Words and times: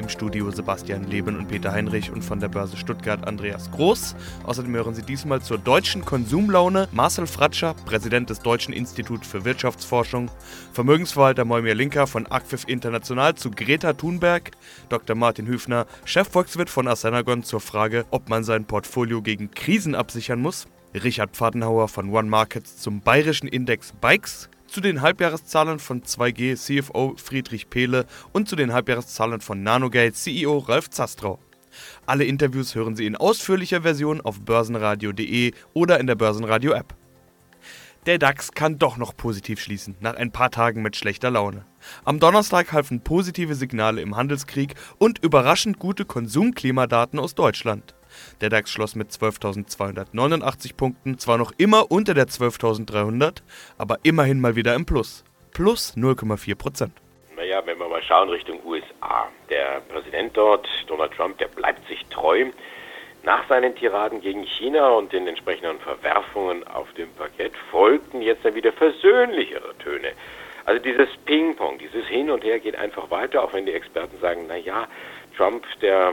Im 0.00 0.08
Studio 0.08 0.50
Sebastian 0.50 1.04
Leben 1.04 1.36
und 1.36 1.48
Peter 1.48 1.72
Heinrich 1.72 2.10
und 2.10 2.22
von 2.22 2.40
der 2.40 2.48
Börse 2.48 2.78
Stuttgart 2.78 3.26
Andreas 3.26 3.70
Groß. 3.70 4.16
Außerdem 4.44 4.74
hören 4.74 4.94
Sie 4.94 5.02
diesmal 5.02 5.42
zur 5.42 5.58
deutschen 5.58 6.06
Konsumlaune 6.06 6.88
Marcel 6.90 7.26
Fratscher, 7.26 7.74
Präsident 7.84 8.30
des 8.30 8.40
Deutschen 8.40 8.72
Instituts 8.72 9.28
für 9.28 9.44
Wirtschaftsforschung, 9.44 10.30
Vermögensverwalter 10.72 11.44
Moimir 11.44 11.74
Linker 11.74 12.06
von 12.06 12.26
Acquif 12.26 12.64
International 12.66 13.34
zu 13.34 13.50
Greta 13.50 13.92
Thunberg, 13.92 14.52
Dr. 14.88 15.14
Martin 15.16 15.46
Hüfner, 15.46 15.84
Chefvolkswirt 16.06 16.70
von 16.70 16.88
Assenagon 16.88 17.42
zur 17.42 17.60
Frage, 17.60 18.06
ob 18.10 18.30
man 18.30 18.42
sein 18.42 18.64
Portfolio 18.64 19.20
gegen 19.20 19.50
Krisen 19.50 19.94
absichern 19.94 20.40
muss, 20.40 20.66
Richard 20.94 21.36
Pfadenhauer 21.36 21.88
von 21.88 22.08
One 22.08 22.30
Markets 22.30 22.78
zum 22.78 23.02
bayerischen 23.02 23.48
Index 23.48 23.92
Bikes, 24.00 24.48
zu 24.70 24.80
den 24.80 25.02
Halbjahreszahlen 25.02 25.80
von 25.80 26.02
2G 26.02 26.54
CFO 26.56 27.14
Friedrich 27.16 27.68
Pehle 27.68 28.06
und 28.32 28.48
zu 28.48 28.54
den 28.54 28.72
Halbjahreszahlen 28.72 29.40
von 29.40 29.62
Nanogate 29.62 30.12
CEO 30.12 30.58
Ralf 30.58 30.88
Zastrau. 30.90 31.40
Alle 32.06 32.24
Interviews 32.24 32.74
hören 32.74 32.96
Sie 32.96 33.06
in 33.06 33.16
ausführlicher 33.16 33.82
Version 33.82 34.20
auf 34.20 34.40
börsenradio.de 34.40 35.52
oder 35.72 35.98
in 35.98 36.06
der 36.06 36.14
Börsenradio 36.14 36.72
App. 36.72 36.94
Der 38.06 38.18
DAX 38.18 38.52
kann 38.52 38.78
doch 38.78 38.96
noch 38.96 39.14
positiv 39.14 39.60
schließen, 39.60 39.96
nach 40.00 40.14
ein 40.14 40.32
paar 40.32 40.50
Tagen 40.50 40.82
mit 40.82 40.96
schlechter 40.96 41.30
Laune. 41.30 41.66
Am 42.04 42.18
Donnerstag 42.18 42.72
halfen 42.72 43.02
positive 43.02 43.54
Signale 43.54 44.00
im 44.00 44.16
Handelskrieg 44.16 44.74
und 44.98 45.22
überraschend 45.22 45.78
gute 45.78 46.06
Konsumklimadaten 46.06 47.18
aus 47.18 47.34
Deutschland. 47.34 47.94
Der 48.40 48.48
DAX 48.48 48.70
schloss 48.70 48.94
mit 48.94 49.10
12.289 49.10 50.76
Punkten, 50.76 51.18
zwar 51.18 51.38
noch 51.38 51.52
immer 51.58 51.90
unter 51.90 52.14
der 52.14 52.26
12.300, 52.26 53.42
aber 53.78 53.98
immerhin 54.02 54.40
mal 54.40 54.56
wieder 54.56 54.74
im 54.74 54.86
Plus. 54.86 55.24
Plus 55.52 55.94
0,4 55.96 56.54
Prozent. 56.54 56.92
Naja, 57.36 57.62
wenn 57.64 57.78
wir 57.78 57.88
mal 57.88 58.02
schauen 58.02 58.28
Richtung 58.28 58.60
USA. 58.64 59.28
Der 59.48 59.80
Präsident 59.88 60.36
dort, 60.36 60.68
Donald 60.86 61.12
Trump, 61.12 61.38
der 61.38 61.48
bleibt 61.48 61.86
sich 61.88 62.04
treu. 62.06 62.46
Nach 63.22 63.46
seinen 63.48 63.74
Tiraden 63.74 64.20
gegen 64.20 64.44
China 64.44 64.90
und 64.90 65.12
den 65.12 65.26
entsprechenden 65.26 65.78
Verwerfungen 65.80 66.66
auf 66.66 66.90
dem 66.94 67.10
Parkett 67.14 67.52
folgten 67.70 68.22
jetzt 68.22 68.44
dann 68.44 68.54
wieder 68.54 68.72
versöhnlichere 68.72 69.76
Töne. 69.78 70.12
Also 70.64 70.82
dieses 70.82 71.08
Ping-Pong, 71.24 71.78
dieses 71.78 72.06
Hin 72.06 72.30
und 72.30 72.44
Her 72.44 72.60
geht 72.60 72.76
einfach 72.76 73.10
weiter, 73.10 73.42
auch 73.42 73.52
wenn 73.52 73.66
die 73.66 73.72
Experten 73.72 74.18
sagen, 74.20 74.46
naja, 74.46 74.86
Trump, 75.36 75.64
der 75.80 76.12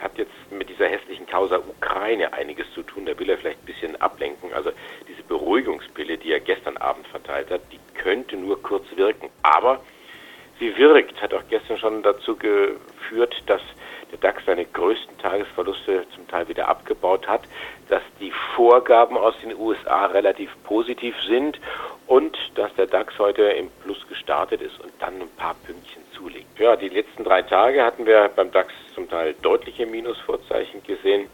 hat 0.00 0.18
jetzt 0.18 0.32
mit 0.50 0.68
dieser 0.68 0.88
hässlichen 0.88 1.26
Causa 1.26 1.58
Ukraine 1.58 2.32
einiges 2.32 2.66
zu 2.72 2.82
tun. 2.82 3.06
Da 3.06 3.18
will 3.18 3.30
er 3.30 3.38
vielleicht 3.38 3.60
ein 3.62 3.66
bisschen 3.66 4.00
ablenken. 4.00 4.52
Also 4.52 4.70
diese 5.08 5.22
Beruhigungspille, 5.22 6.18
die 6.18 6.32
er 6.32 6.40
gestern 6.40 6.76
Abend 6.76 7.06
verteilt 7.08 7.50
hat, 7.50 7.62
die 7.72 7.80
könnte 7.94 8.36
nur 8.36 8.62
kurz 8.62 8.84
wirken. 8.96 9.30
Aber 9.42 9.80
sie 10.58 10.76
wirkt, 10.76 11.20
hat 11.20 11.34
auch 11.34 11.44
gestern 11.48 11.78
schon 11.78 12.02
dazu 12.02 12.36
geführt, 12.36 13.34
dass 13.46 13.62
der 14.10 14.18
DAX 14.18 14.44
seine 14.44 14.64
größten 14.64 15.18
Tagesverluste 15.18 16.06
zum 16.14 16.28
Teil 16.28 16.48
wieder 16.48 16.68
abgebaut 16.68 17.26
hat, 17.26 17.42
dass 17.88 18.02
die 18.20 18.32
Vorgaben 18.54 19.16
aus 19.16 19.34
den 19.42 19.56
USA 19.58 20.06
relativ 20.06 20.50
positiv 20.64 21.14
sind 21.26 21.60
und 22.06 22.36
dass 22.54 22.74
der 22.74 22.86
DAX 22.86 23.18
heute 23.18 23.42
im 23.42 23.70
Plus 23.82 24.06
gestartet 24.08 24.60
ist 24.60 24.80
und 24.80 24.92
dann 25.00 25.20
ein 25.20 25.30
paar 25.36 25.54
Pünktchen 25.54 26.02
zulegt. 26.12 26.58
Ja, 26.58 26.76
die 26.76 26.88
letzten 26.88 27.24
drei 27.24 27.42
Tage 27.42 27.84
hatten 27.84 28.06
wir 28.06 28.30
beim 28.34 28.50
DAX 28.50 28.72
zum 28.94 29.08
Teil 29.08 29.34
deutliche 29.42 29.86
Minusvorzeichen 29.86 30.82
gesehen. 30.84 31.28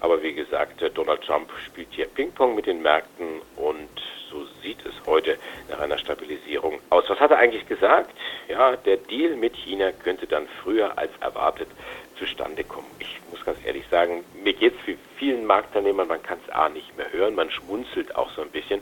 Aber 0.00 0.20
wie 0.20 0.34
gesagt, 0.34 0.82
Donald 0.94 1.22
Trump 1.22 1.48
spielt 1.64 1.88
hier 1.92 2.06
Ping-Pong 2.06 2.56
mit 2.56 2.66
den 2.66 2.82
Märkten 2.82 3.40
und 3.54 3.88
so 4.32 4.44
sieht 4.60 4.84
es 4.84 4.94
heute 5.06 5.38
nach 5.68 5.78
einer 5.78 5.98
Stabilisierung 5.98 6.80
aus. 6.90 7.04
Was 7.08 7.20
hat 7.20 7.30
er 7.30 7.38
eigentlich 7.38 7.68
gesagt? 7.68 8.10
Ja, 8.48 8.74
der 8.74 8.96
Deal 8.96 9.36
mit 9.36 9.54
China 9.54 9.92
könnte 9.92 10.26
dann 10.26 10.48
früher 10.62 10.98
als 10.98 11.12
erwartet 11.20 11.68
zustande 12.16 12.64
kommen. 12.64 12.86
Ich 12.98 13.20
muss 13.30 13.44
ganz 13.44 13.58
ehrlich 13.64 13.84
sagen, 13.90 14.24
mir 14.42 14.52
geht 14.52 14.74
es 14.80 14.86
wie 14.86 14.98
vielen 15.16 15.46
Marktteilnehmern, 15.46 16.08
man 16.08 16.22
kann 16.22 16.38
es 16.46 16.52
A 16.52 16.68
nicht 16.68 16.96
mehr 16.96 17.12
hören, 17.12 17.34
man 17.34 17.50
schmunzelt 17.50 18.14
auch 18.16 18.30
so 18.30 18.42
ein 18.42 18.50
bisschen. 18.50 18.80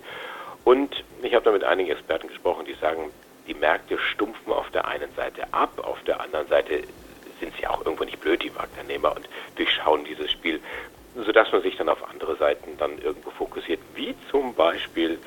Und 0.65 1.05
ich 1.23 1.35
habe 1.35 1.45
da 1.45 1.53
mit 1.53 1.65
einigen 1.65 1.91
Experten 1.91 2.29
gesprochen, 2.29 2.67
die 2.67 2.75
sagen, 2.75 3.11
die 3.47 3.55
Märkte 3.55 3.99
stumpfen 3.99 4.53
auf 4.53 4.71
der 4.71 4.87
einen 4.87 5.13
Seite 5.15 5.53
ab, 5.53 5.81
auf 5.83 6.03
der 6.05 6.21
anderen 6.21 6.47
Seite 6.49 6.83
sind 7.41 7.53
sie 7.59 7.67
auch 7.67 7.85
irgendwo 7.85 8.05
nicht 8.05 8.21
blöd, 8.21 8.43
die 8.43 8.51
Marktteilnehmer, 8.51 9.17
und 9.17 9.29
durchschauen 9.57 10.05
dieses 10.05 10.31
Spiel, 10.31 10.61
sodass 11.17 11.51
man 11.51 11.63
sich 11.63 11.77
dann 11.77 11.89
auf 11.89 12.09
andere 12.09 12.37
Seiten 12.37 12.77
dann 12.79 12.99
irgendwo 12.99 13.31
fokussiert, 13.31 13.81
wie 13.95 14.15
zum 14.31 14.55
Beispiel 14.55 15.19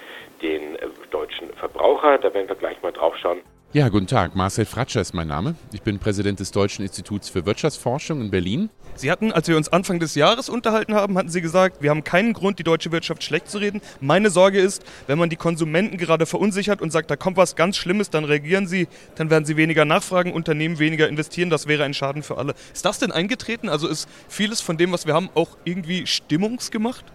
den 0.41 0.75
äh, 0.75 0.87
deutschen 1.11 1.51
Verbraucher. 1.53 2.17
Da 2.17 2.33
werden 2.33 2.47
wir 2.47 2.55
gleich 2.55 2.81
mal 2.81 2.91
drauf 2.91 3.17
schauen. 3.17 3.41
Ja, 3.73 3.89
guten 3.89 4.05
Tag. 4.05 4.35
Marcel 4.35 4.65
Fratscher 4.65 5.01
ist 5.01 5.15
mein 5.15 5.27
Name. 5.27 5.55
Ich 5.71 5.81
bin 5.81 5.97
Präsident 5.97 6.39
des 6.39 6.51
Deutschen 6.51 6.83
Instituts 6.83 7.27
für 7.27 7.47
Wirtschaftsforschung 7.47 8.21
in 8.21 8.29
Berlin. 8.29 8.69
Sie 8.93 9.09
hatten, 9.09 9.31
als 9.31 9.47
wir 9.47 9.57
uns 9.57 9.67
Anfang 9.67 9.99
des 9.99 10.13
Jahres 10.13 10.47
unterhalten 10.47 10.93
haben, 10.93 11.17
hatten 11.17 11.29
Sie 11.29 11.41
gesagt, 11.41 11.81
wir 11.81 11.89
haben 11.89 12.03
keinen 12.03 12.33
Grund, 12.33 12.59
die 12.59 12.63
deutsche 12.63 12.91
Wirtschaft 12.91 13.23
schlecht 13.23 13.49
zu 13.49 13.57
reden. 13.57 13.81
Meine 13.99 14.29
Sorge 14.29 14.59
ist, 14.59 14.83
wenn 15.07 15.17
man 15.17 15.31
die 15.31 15.37
Konsumenten 15.37 15.97
gerade 15.97 16.27
verunsichert 16.27 16.83
und 16.83 16.91
sagt, 16.91 17.09
da 17.09 17.15
kommt 17.15 17.35
was 17.35 17.55
ganz 17.55 17.75
Schlimmes, 17.75 18.11
dann 18.11 18.25
reagieren 18.25 18.67
sie, 18.67 18.87
dann 19.15 19.31
werden 19.31 19.45
sie 19.45 19.57
weniger 19.57 19.85
nachfragen, 19.85 20.33
Unternehmen 20.33 20.77
weniger 20.77 21.09
investieren. 21.09 21.49
Das 21.49 21.65
wäre 21.65 21.83
ein 21.83 21.95
Schaden 21.95 22.21
für 22.21 22.37
alle. 22.37 22.53
Ist 22.75 22.85
das 22.85 22.99
denn 22.99 23.11
eingetreten? 23.11 23.69
Also 23.69 23.87
ist 23.87 24.07
vieles 24.27 24.61
von 24.61 24.77
dem, 24.77 24.91
was 24.91 25.07
wir 25.07 25.15
haben, 25.15 25.31
auch 25.33 25.57
irgendwie 25.65 26.05
stimmungsgemacht? 26.05 27.05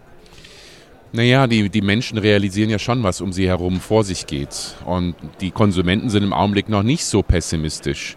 Naja, 1.11 1.47
die, 1.47 1.69
die 1.69 1.81
Menschen 1.81 2.19
realisieren 2.19 2.69
ja 2.69 2.77
schon, 2.77 3.01
was 3.01 3.19
um 3.19 3.33
sie 3.33 3.47
herum 3.47 3.79
vor 3.79 4.03
sich 4.03 4.27
geht. 4.27 4.75
Und 4.85 5.15
die 5.41 5.49
Konsumenten 5.49 6.09
sind 6.09 6.23
im 6.23 6.33
Augenblick 6.33 6.69
noch 6.69 6.83
nicht 6.83 7.03
so 7.03 7.23
pessimistisch. 7.23 8.15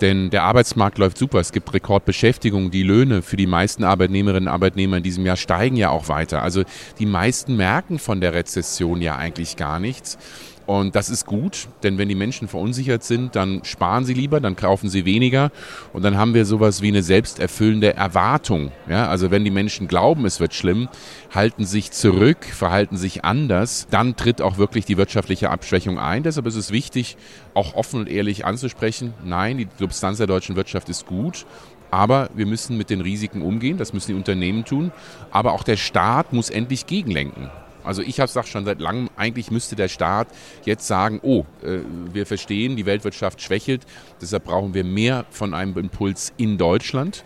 Denn 0.00 0.30
der 0.30 0.42
Arbeitsmarkt 0.42 0.98
läuft 0.98 1.16
super. 1.16 1.38
Es 1.38 1.52
gibt 1.52 1.72
Rekordbeschäftigung. 1.72 2.72
Die 2.72 2.82
Löhne 2.82 3.22
für 3.22 3.36
die 3.36 3.46
meisten 3.46 3.84
Arbeitnehmerinnen 3.84 4.48
und 4.48 4.52
Arbeitnehmer 4.52 4.96
in 4.96 5.04
diesem 5.04 5.24
Jahr 5.24 5.36
steigen 5.36 5.76
ja 5.76 5.90
auch 5.90 6.08
weiter. 6.08 6.42
Also 6.42 6.64
die 6.98 7.06
meisten 7.06 7.56
merken 7.56 8.00
von 8.00 8.20
der 8.20 8.34
Rezession 8.34 9.00
ja 9.00 9.16
eigentlich 9.16 9.56
gar 9.56 9.78
nichts. 9.78 10.18
Und 10.66 10.96
das 10.96 11.10
ist 11.10 11.26
gut, 11.26 11.68
denn 11.82 11.98
wenn 11.98 12.08
die 12.08 12.14
Menschen 12.14 12.48
verunsichert 12.48 13.04
sind, 13.04 13.36
dann 13.36 13.62
sparen 13.64 14.06
sie 14.06 14.14
lieber, 14.14 14.40
dann 14.40 14.56
kaufen 14.56 14.88
sie 14.88 15.04
weniger 15.04 15.50
und 15.92 16.02
dann 16.02 16.16
haben 16.16 16.32
wir 16.32 16.46
sowas 16.46 16.80
wie 16.80 16.88
eine 16.88 17.02
selbsterfüllende 17.02 17.94
Erwartung. 17.94 18.72
Ja, 18.88 19.08
also 19.08 19.30
wenn 19.30 19.44
die 19.44 19.50
Menschen 19.50 19.88
glauben, 19.88 20.24
es 20.24 20.40
wird 20.40 20.54
schlimm, 20.54 20.88
halten 21.34 21.66
sich 21.66 21.90
zurück, 21.90 22.44
verhalten 22.44 22.96
sich 22.96 23.24
anders, 23.24 23.86
dann 23.90 24.16
tritt 24.16 24.40
auch 24.40 24.56
wirklich 24.56 24.86
die 24.86 24.96
wirtschaftliche 24.96 25.50
Abschwächung 25.50 25.98
ein. 25.98 26.22
Deshalb 26.22 26.46
ist 26.46 26.56
es 26.56 26.70
wichtig, 26.70 27.18
auch 27.52 27.74
offen 27.74 28.00
und 28.00 28.08
ehrlich 28.08 28.46
anzusprechen, 28.46 29.12
nein, 29.22 29.58
die 29.58 29.68
Substanz 29.78 30.16
der 30.16 30.26
deutschen 30.26 30.56
Wirtschaft 30.56 30.88
ist 30.88 31.06
gut 31.06 31.44
aber 31.90 32.28
wir 32.34 32.46
müssen 32.46 32.76
mit 32.76 32.90
den 32.90 33.00
Risiken 33.00 33.40
umgehen, 33.40 33.78
das 33.78 33.92
müssen 33.92 34.10
die 34.10 34.16
Unternehmen 34.16 34.64
tun. 34.64 34.90
Aber 35.30 35.52
auch 35.52 35.62
der 35.62 35.76
Staat 35.76 36.32
muss 36.32 36.50
endlich 36.50 36.88
gegenlenken. 36.88 37.50
Also 37.84 38.02
ich 38.02 38.20
habe 38.20 38.28
gesagt 38.28 38.48
schon 38.48 38.64
seit 38.64 38.80
langem, 38.80 39.10
eigentlich 39.16 39.50
müsste 39.50 39.76
der 39.76 39.88
Staat 39.88 40.28
jetzt 40.64 40.86
sagen, 40.86 41.20
oh, 41.22 41.44
äh, 41.62 41.78
wir 42.12 42.26
verstehen, 42.26 42.76
die 42.76 42.86
Weltwirtschaft 42.86 43.40
schwächelt, 43.42 43.82
deshalb 44.20 44.44
brauchen 44.44 44.74
wir 44.74 44.84
mehr 44.84 45.26
von 45.30 45.54
einem 45.54 45.76
Impuls 45.76 46.32
in 46.36 46.58
Deutschland. 46.58 47.24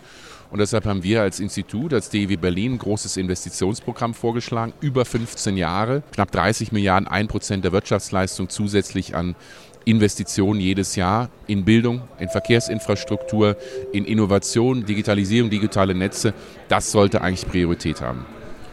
Und 0.51 0.59
deshalb 0.59 0.85
haben 0.85 1.03
wir 1.03 1.21
als 1.21 1.39
Institut, 1.39 1.93
als 1.93 2.09
DEW 2.09 2.37
Berlin, 2.37 2.73
ein 2.73 2.77
großes 2.79 3.17
Investitionsprogramm 3.17 4.15
vorgeschlagen, 4.15 4.73
über 4.81 5.05
15 5.05 5.57
Jahre, 5.57 6.01
knapp 6.11 6.31
30 6.31 6.71
Milliarden, 6.71 7.07
ein 7.07 7.27
Prozent 7.27 7.63
der 7.63 7.71
Wirtschaftsleistung 7.71 8.49
zusätzlich 8.49 9.15
an 9.15 9.35
Investitionen 9.85 10.59
jedes 10.59 10.95
Jahr 10.95 11.29
in 11.47 11.65
Bildung, 11.65 12.01
in 12.19 12.29
Verkehrsinfrastruktur, 12.29 13.57
in 13.93 14.05
Innovation, 14.05 14.85
Digitalisierung, 14.85 15.49
digitale 15.49 15.95
Netze. 15.95 16.33
Das 16.67 16.91
sollte 16.91 17.21
eigentlich 17.21 17.47
Priorität 17.47 18.01
haben. 18.01 18.25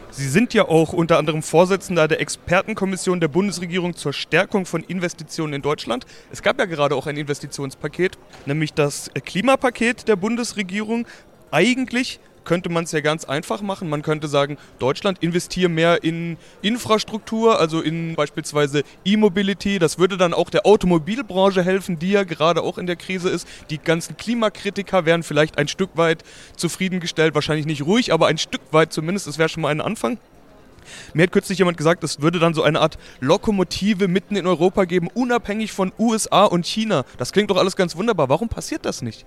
Sie 0.09 0.27
sind 0.27 0.53
ja 0.53 0.67
auch 0.67 0.93
unter 0.93 1.17
anderem 1.17 1.43
Vorsitzender 1.43 2.07
der 2.07 2.21
Expertenkommission 2.21 3.19
der 3.19 3.27
Bundesregierung 3.27 3.95
zur 3.95 4.13
Stärkung 4.13 4.65
von 4.65 4.83
Investitionen 4.83 5.53
in 5.53 5.61
Deutschland. 5.61 6.05
Es 6.31 6.41
gab 6.41 6.57
ja 6.59 6.65
gerade 6.65 6.95
auch 6.95 7.07
ein 7.07 7.17
Investitionspaket, 7.17 8.17
nämlich 8.45 8.73
das 8.73 9.11
Klimapaket 9.25 10.07
der 10.07 10.15
Bundesregierung. 10.15 11.05
Eigentlich 11.51 12.19
könnte 12.47 12.69
man 12.69 12.85
es 12.85 12.91
ja 12.93 13.01
ganz 13.01 13.25
einfach 13.25 13.61
machen. 13.61 13.89
Man 13.89 14.01
könnte 14.01 14.27
sagen, 14.27 14.57
Deutschland 14.79 15.21
investiere 15.21 15.69
mehr 15.69 16.03
in 16.03 16.37
Infrastruktur, 16.61 17.59
also 17.59 17.81
in 17.81 18.15
beispielsweise 18.15 18.83
E-Mobility. 19.05 19.77
Das 19.77 19.99
würde 19.99 20.17
dann 20.17 20.33
auch 20.33 20.49
der 20.49 20.65
Automobilbranche 20.65 21.61
helfen, 21.61 21.99
die 21.99 22.11
ja 22.11 22.23
gerade 22.23 22.63
auch 22.63 22.77
in 22.77 22.87
der 22.87 22.95
Krise 22.95 23.29
ist. 23.29 23.47
Die 23.69 23.77
ganzen 23.77 24.17
Klimakritiker 24.17 25.05
wären 25.05 25.23
vielleicht 25.23 25.57
ein 25.57 25.67
Stück 25.67 25.91
weit 25.95 26.23
zufriedengestellt, 26.55 27.35
wahrscheinlich 27.35 27.65
nicht 27.65 27.85
ruhig, 27.85 28.13
aber 28.13 28.27
ein 28.27 28.37
Stück 28.37 28.61
weit 28.71 28.93
zumindest. 28.93 29.27
Das 29.27 29.37
wäre 29.37 29.49
schon 29.49 29.61
mal 29.61 29.69
ein 29.69 29.81
Anfang. 29.81 30.17
Mir 31.13 31.23
hat 31.23 31.31
kürzlich 31.31 31.59
jemand 31.59 31.77
gesagt, 31.77 32.03
es 32.03 32.21
würde 32.21 32.39
dann 32.39 32.53
so 32.53 32.63
eine 32.63 32.79
Art 32.79 32.97
Lokomotive 33.19 34.07
mitten 34.07 34.35
in 34.35 34.47
Europa 34.47 34.85
geben, 34.85 35.09
unabhängig 35.13 35.71
von 35.71 35.91
USA 35.99 36.45
und 36.45 36.65
China. 36.65 37.05
Das 37.17 37.31
klingt 37.31 37.49
doch 37.49 37.57
alles 37.57 37.75
ganz 37.75 37.95
wunderbar. 37.95 38.29
Warum 38.29 38.49
passiert 38.49 38.85
das 38.85 39.01
nicht? 39.01 39.25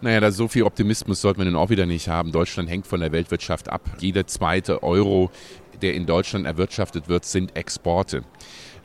Naja, 0.00 0.20
da 0.20 0.30
so 0.32 0.48
viel 0.48 0.64
Optimismus 0.64 1.20
sollten 1.20 1.40
wir 1.40 1.44
nun 1.46 1.56
auch 1.56 1.70
wieder 1.70 1.86
nicht 1.86 2.08
haben. 2.08 2.32
Deutschland 2.32 2.68
hängt 2.68 2.86
von 2.86 3.00
der 3.00 3.12
Weltwirtschaft 3.12 3.68
ab. 3.68 3.82
Jeder 3.98 4.26
zweite 4.26 4.82
Euro, 4.82 5.30
der 5.80 5.94
in 5.94 6.06
Deutschland 6.06 6.46
erwirtschaftet 6.46 7.08
wird, 7.08 7.24
sind 7.24 7.56
Exporte. 7.56 8.24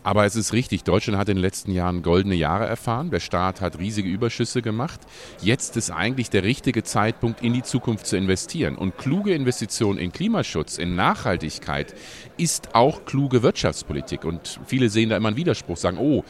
Aber 0.08 0.24
es 0.24 0.38
ist 0.38 0.54
richtig, 0.54 0.86
Deutschland 0.86 1.20
hat 1.20 1.28
in 1.28 1.36
den 1.36 1.42
letzten 1.42 1.74
Jahren 1.74 2.02
goldene 2.02 2.36
Jahre 2.36 2.66
erfahren. 2.66 3.10
Der 3.12 3.20
Staat 3.20 3.60
hat 3.60 3.78
riesige 3.78 4.08
Überschüsse 4.08 4.62
gemacht. 4.62 5.02
Jetzt 5.42 5.76
ist 5.76 5.92
eigentlich 5.92 6.30
der 6.30 6.44
richtige 6.44 6.84
Zeitpunkt, 6.84 7.42
in 7.42 7.52
die 7.52 7.62
Zukunft 7.62 8.08
zu 8.08 8.16
investieren. 8.16 8.78
Und 8.78 8.98
kluge 8.98 9.34
Investitionen 9.34 10.00
in 10.00 10.14
Klimaschutz, 10.14 10.78
in 10.78 10.96
Nachhaltigkeit 10.96 11.94
ist 12.38 12.76
auch 12.76 13.06
kluge 13.06 13.44
Wirtschaftspolitik. 13.44 14.24
Und 14.24 14.60
viele 14.66 14.90
sehen 14.90 15.10
da 15.10 15.18
immer 15.18 15.30
einen 15.30 15.38
Widerspruch, 15.38 15.78
sagen, 15.78 15.98
oh, 15.98 16.24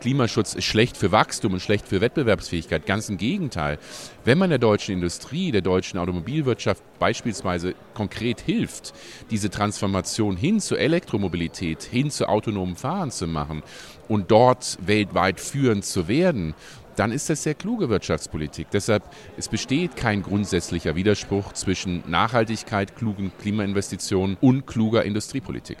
Klimaschutz 0.00 0.54
ist 0.54 0.64
schlecht 0.64 0.96
für 0.96 1.12
Wachstum 1.12 1.54
und 1.54 1.60
schlecht 1.60 1.88
für 1.88 2.00
Wettbewerbsfähigkeit. 2.00 2.86
Ganz 2.86 3.08
im 3.08 3.18
Gegenteil. 3.18 3.78
Wenn 4.24 4.38
man 4.38 4.50
der 4.50 4.58
deutschen 4.58 4.94
Industrie, 4.94 5.50
der 5.52 5.62
deutschen 5.62 5.98
Automobilwirtschaft 5.98 6.82
beispielsweise 6.98 7.74
konkret 7.94 8.40
hilft, 8.40 8.92
diese 9.30 9.50
Transformation 9.50 10.36
hin 10.36 10.60
zur 10.60 10.78
Elektromobilität, 10.78 11.82
hin 11.82 12.10
zu 12.10 12.28
autonomen 12.28 12.76
Fahren 12.76 13.10
zu 13.10 13.26
machen 13.26 13.62
und 14.08 14.30
dort 14.30 14.78
weltweit 14.84 15.40
führend 15.40 15.84
zu 15.84 16.08
werden, 16.08 16.54
dann 16.96 17.12
ist 17.12 17.30
das 17.30 17.42
sehr 17.42 17.54
kluge 17.54 17.88
Wirtschaftspolitik. 17.88 18.68
Deshalb, 18.72 19.02
es 19.36 19.48
besteht 19.48 19.96
kein 19.96 20.22
grundsätzlicher 20.22 20.96
Widerspruch 20.96 21.52
zwischen 21.52 22.02
Nachhaltigkeit, 22.06 22.96
klugen 22.96 23.32
Klimainvestitionen 23.40 24.36
und 24.40 24.66
kluger 24.66 25.04
Industriepolitik. 25.04 25.78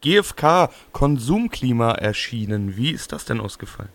GfK 0.00 0.70
Konsumklima 0.92 1.92
erschienen. 1.92 2.76
Wie 2.76 2.90
ist 2.90 3.12
das 3.12 3.24
denn 3.24 3.40
ausgefallen? 3.40 3.90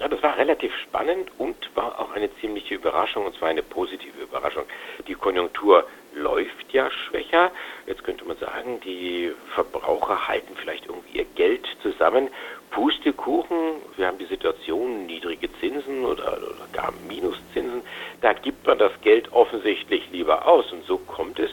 Ja, 0.00 0.08
das 0.08 0.20
war 0.24 0.36
relativ 0.36 0.72
spannend 0.82 1.30
und 1.38 1.54
war 1.76 2.00
auch 2.00 2.10
eine 2.12 2.28
ziemliche 2.40 2.74
Überraschung, 2.74 3.26
und 3.26 3.36
zwar 3.36 3.48
eine 3.48 3.62
positive 3.62 4.20
Überraschung. 4.20 4.64
Die 5.06 5.14
Konjunktur 5.14 5.86
läuft 6.14 6.72
ja 6.72 6.90
schwächer. 6.90 7.52
Jetzt 7.86 8.02
könnte 8.02 8.24
man 8.24 8.36
sagen, 8.38 8.80
die 8.84 9.32
Verbraucher 9.54 10.26
halten 10.26 10.54
vielleicht 10.56 10.86
irgendwie 10.86 11.18
ihr 11.18 11.24
Geld 11.36 11.66
zusammen. 11.82 12.28
Pustekuchen, 12.74 13.56
wir 13.96 14.08
haben 14.08 14.18
die 14.18 14.24
Situation, 14.24 15.06
niedrige 15.06 15.48
Zinsen 15.60 16.04
oder, 16.04 16.36
oder 16.38 16.66
gar 16.72 16.92
Minuszinsen. 17.06 17.82
Da 18.20 18.32
gibt 18.32 18.66
man 18.66 18.78
das 18.78 18.90
Geld 19.00 19.32
offensichtlich 19.32 20.10
lieber 20.10 20.48
aus. 20.48 20.72
Und 20.72 20.84
so 20.84 20.98
kommt 20.98 21.38
es, 21.38 21.52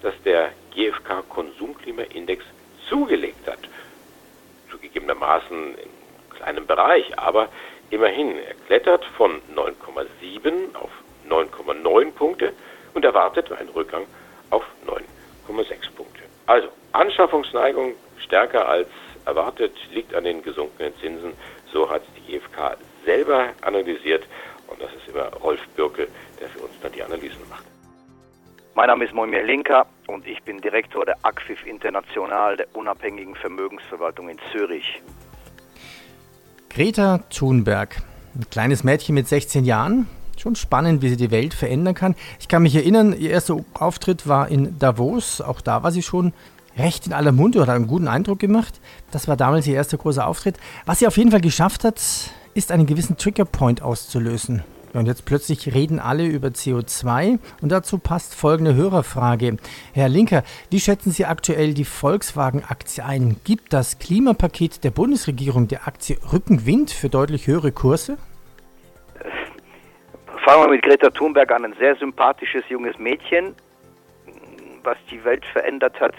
dass 0.00 0.14
der 0.24 0.52
GfK 0.72 1.28
Konsumklimaindex 1.28 2.44
zugelegt 2.88 3.48
hat. 3.48 3.58
Zugegebenermaßen 4.70 5.74
in 5.74 6.36
kleinem 6.36 6.66
Bereich, 6.68 7.18
aber 7.18 7.48
immerhin. 7.90 8.38
Er 8.38 8.54
klettert 8.68 9.04
von 9.16 9.42
9,7 9.56 10.76
auf 10.76 10.90
9,9 11.28 12.12
Punkte 12.12 12.52
und 12.94 13.04
erwartet 13.04 13.50
einen 13.50 13.70
Rückgang 13.70 14.06
auf 14.50 14.62
9,6 14.86 15.92
Punkte. 15.96 16.22
Also 16.46 16.68
Anschaffungsneigung 16.92 17.94
stärker 18.18 18.68
als 18.68 18.88
erwartet, 19.26 19.72
liegt 19.92 20.14
an 20.14 20.24
den 20.24 20.42
gesunkenen 20.42 20.92
Zinsen. 21.00 21.32
So 21.72 21.88
hat 21.88 22.02
die 22.16 22.32
GfK 22.32 22.76
selber 23.04 23.50
analysiert 23.62 24.24
und 24.66 24.80
das 24.80 24.90
ist 24.94 25.08
immer 25.08 25.28
Rolf 25.42 25.60
Birkel, 25.76 26.08
der 26.40 26.48
für 26.48 26.60
uns 26.60 26.72
dann 26.82 26.92
die 26.92 27.02
Analysen 27.02 27.40
macht. 27.48 27.64
Mein 28.74 28.86
Name 28.86 29.04
ist 29.04 29.12
Moimir 29.12 29.42
Linker 29.42 29.86
und 30.06 30.26
ich 30.26 30.42
bin 30.42 30.60
Direktor 30.60 31.04
der 31.04 31.16
ACFIF 31.22 31.66
International, 31.66 32.56
der 32.56 32.66
unabhängigen 32.74 33.34
Vermögensverwaltung 33.34 34.28
in 34.28 34.38
Zürich. 34.52 35.02
Greta 36.68 37.18
Thunberg, 37.30 37.96
ein 38.34 38.48
kleines 38.48 38.84
Mädchen 38.84 39.16
mit 39.16 39.26
16 39.26 39.64
Jahren. 39.64 40.06
Schon 40.38 40.54
spannend, 40.54 41.02
wie 41.02 41.08
sie 41.08 41.16
die 41.16 41.32
Welt 41.32 41.52
verändern 41.52 41.94
kann. 41.94 42.14
Ich 42.38 42.48
kann 42.48 42.62
mich 42.62 42.74
erinnern, 42.74 43.12
ihr 43.12 43.30
erster 43.30 43.62
Auftritt 43.74 44.26
war 44.26 44.48
in 44.48 44.78
Davos. 44.78 45.40
Auch 45.40 45.60
da 45.60 45.82
war 45.82 45.90
sie 45.90 46.02
schon 46.02 46.32
recht 46.80 47.06
in 47.06 47.12
aller 47.12 47.32
Munde 47.32 47.60
oder 47.60 47.72
einen 47.72 47.86
guten 47.86 48.08
Eindruck 48.08 48.38
gemacht. 48.38 48.80
Das 49.10 49.28
war 49.28 49.36
damals 49.36 49.66
ihr 49.66 49.74
erster 49.74 49.98
großer 49.98 50.26
Auftritt. 50.26 50.56
Was 50.86 50.98
sie 50.98 51.06
auf 51.06 51.16
jeden 51.16 51.30
Fall 51.30 51.40
geschafft 51.40 51.84
hat, 51.84 52.00
ist 52.54 52.72
einen 52.72 52.86
gewissen 52.86 53.16
Triggerpoint 53.16 53.82
auszulösen. 53.82 54.64
Und 54.92 55.06
jetzt 55.06 55.24
plötzlich 55.24 55.72
reden 55.72 56.00
alle 56.00 56.26
über 56.26 56.48
CO2 56.48 57.38
und 57.62 57.70
dazu 57.70 57.98
passt 57.98 58.34
folgende 58.34 58.74
Hörerfrage. 58.74 59.56
Herr 59.92 60.08
Linker, 60.08 60.42
wie 60.70 60.80
schätzen 60.80 61.12
Sie 61.12 61.26
aktuell 61.26 61.74
die 61.74 61.84
Volkswagen-Aktie 61.84 63.04
ein? 63.04 63.36
Gibt 63.44 63.72
das 63.72 64.00
Klimapaket 64.00 64.82
der 64.82 64.90
Bundesregierung 64.90 65.68
der 65.68 65.86
Aktie 65.86 66.18
Rückenwind 66.32 66.90
für 66.90 67.08
deutlich 67.08 67.46
höhere 67.46 67.70
Kurse? 67.70 68.18
Fangen 70.44 70.64
wir 70.64 70.70
mit 70.70 70.82
Greta 70.82 71.10
Thunberg 71.10 71.52
an, 71.52 71.66
ein 71.66 71.74
sehr 71.78 71.94
sympathisches 71.96 72.64
junges 72.68 72.98
Mädchen. 72.98 73.54
Was 74.82 74.96
die 75.10 75.22
Welt 75.24 75.44
verändert 75.52 76.00
hat, 76.00 76.14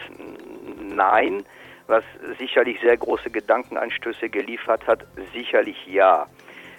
nein. 0.96 1.44
Was 1.88 2.04
sicherlich 2.40 2.80
sehr 2.82 2.96
große 2.96 3.30
Gedankenanstöße 3.30 4.30
geliefert 4.30 4.86
hat, 4.88 5.06
sicherlich 5.34 5.86
ja. 5.88 6.26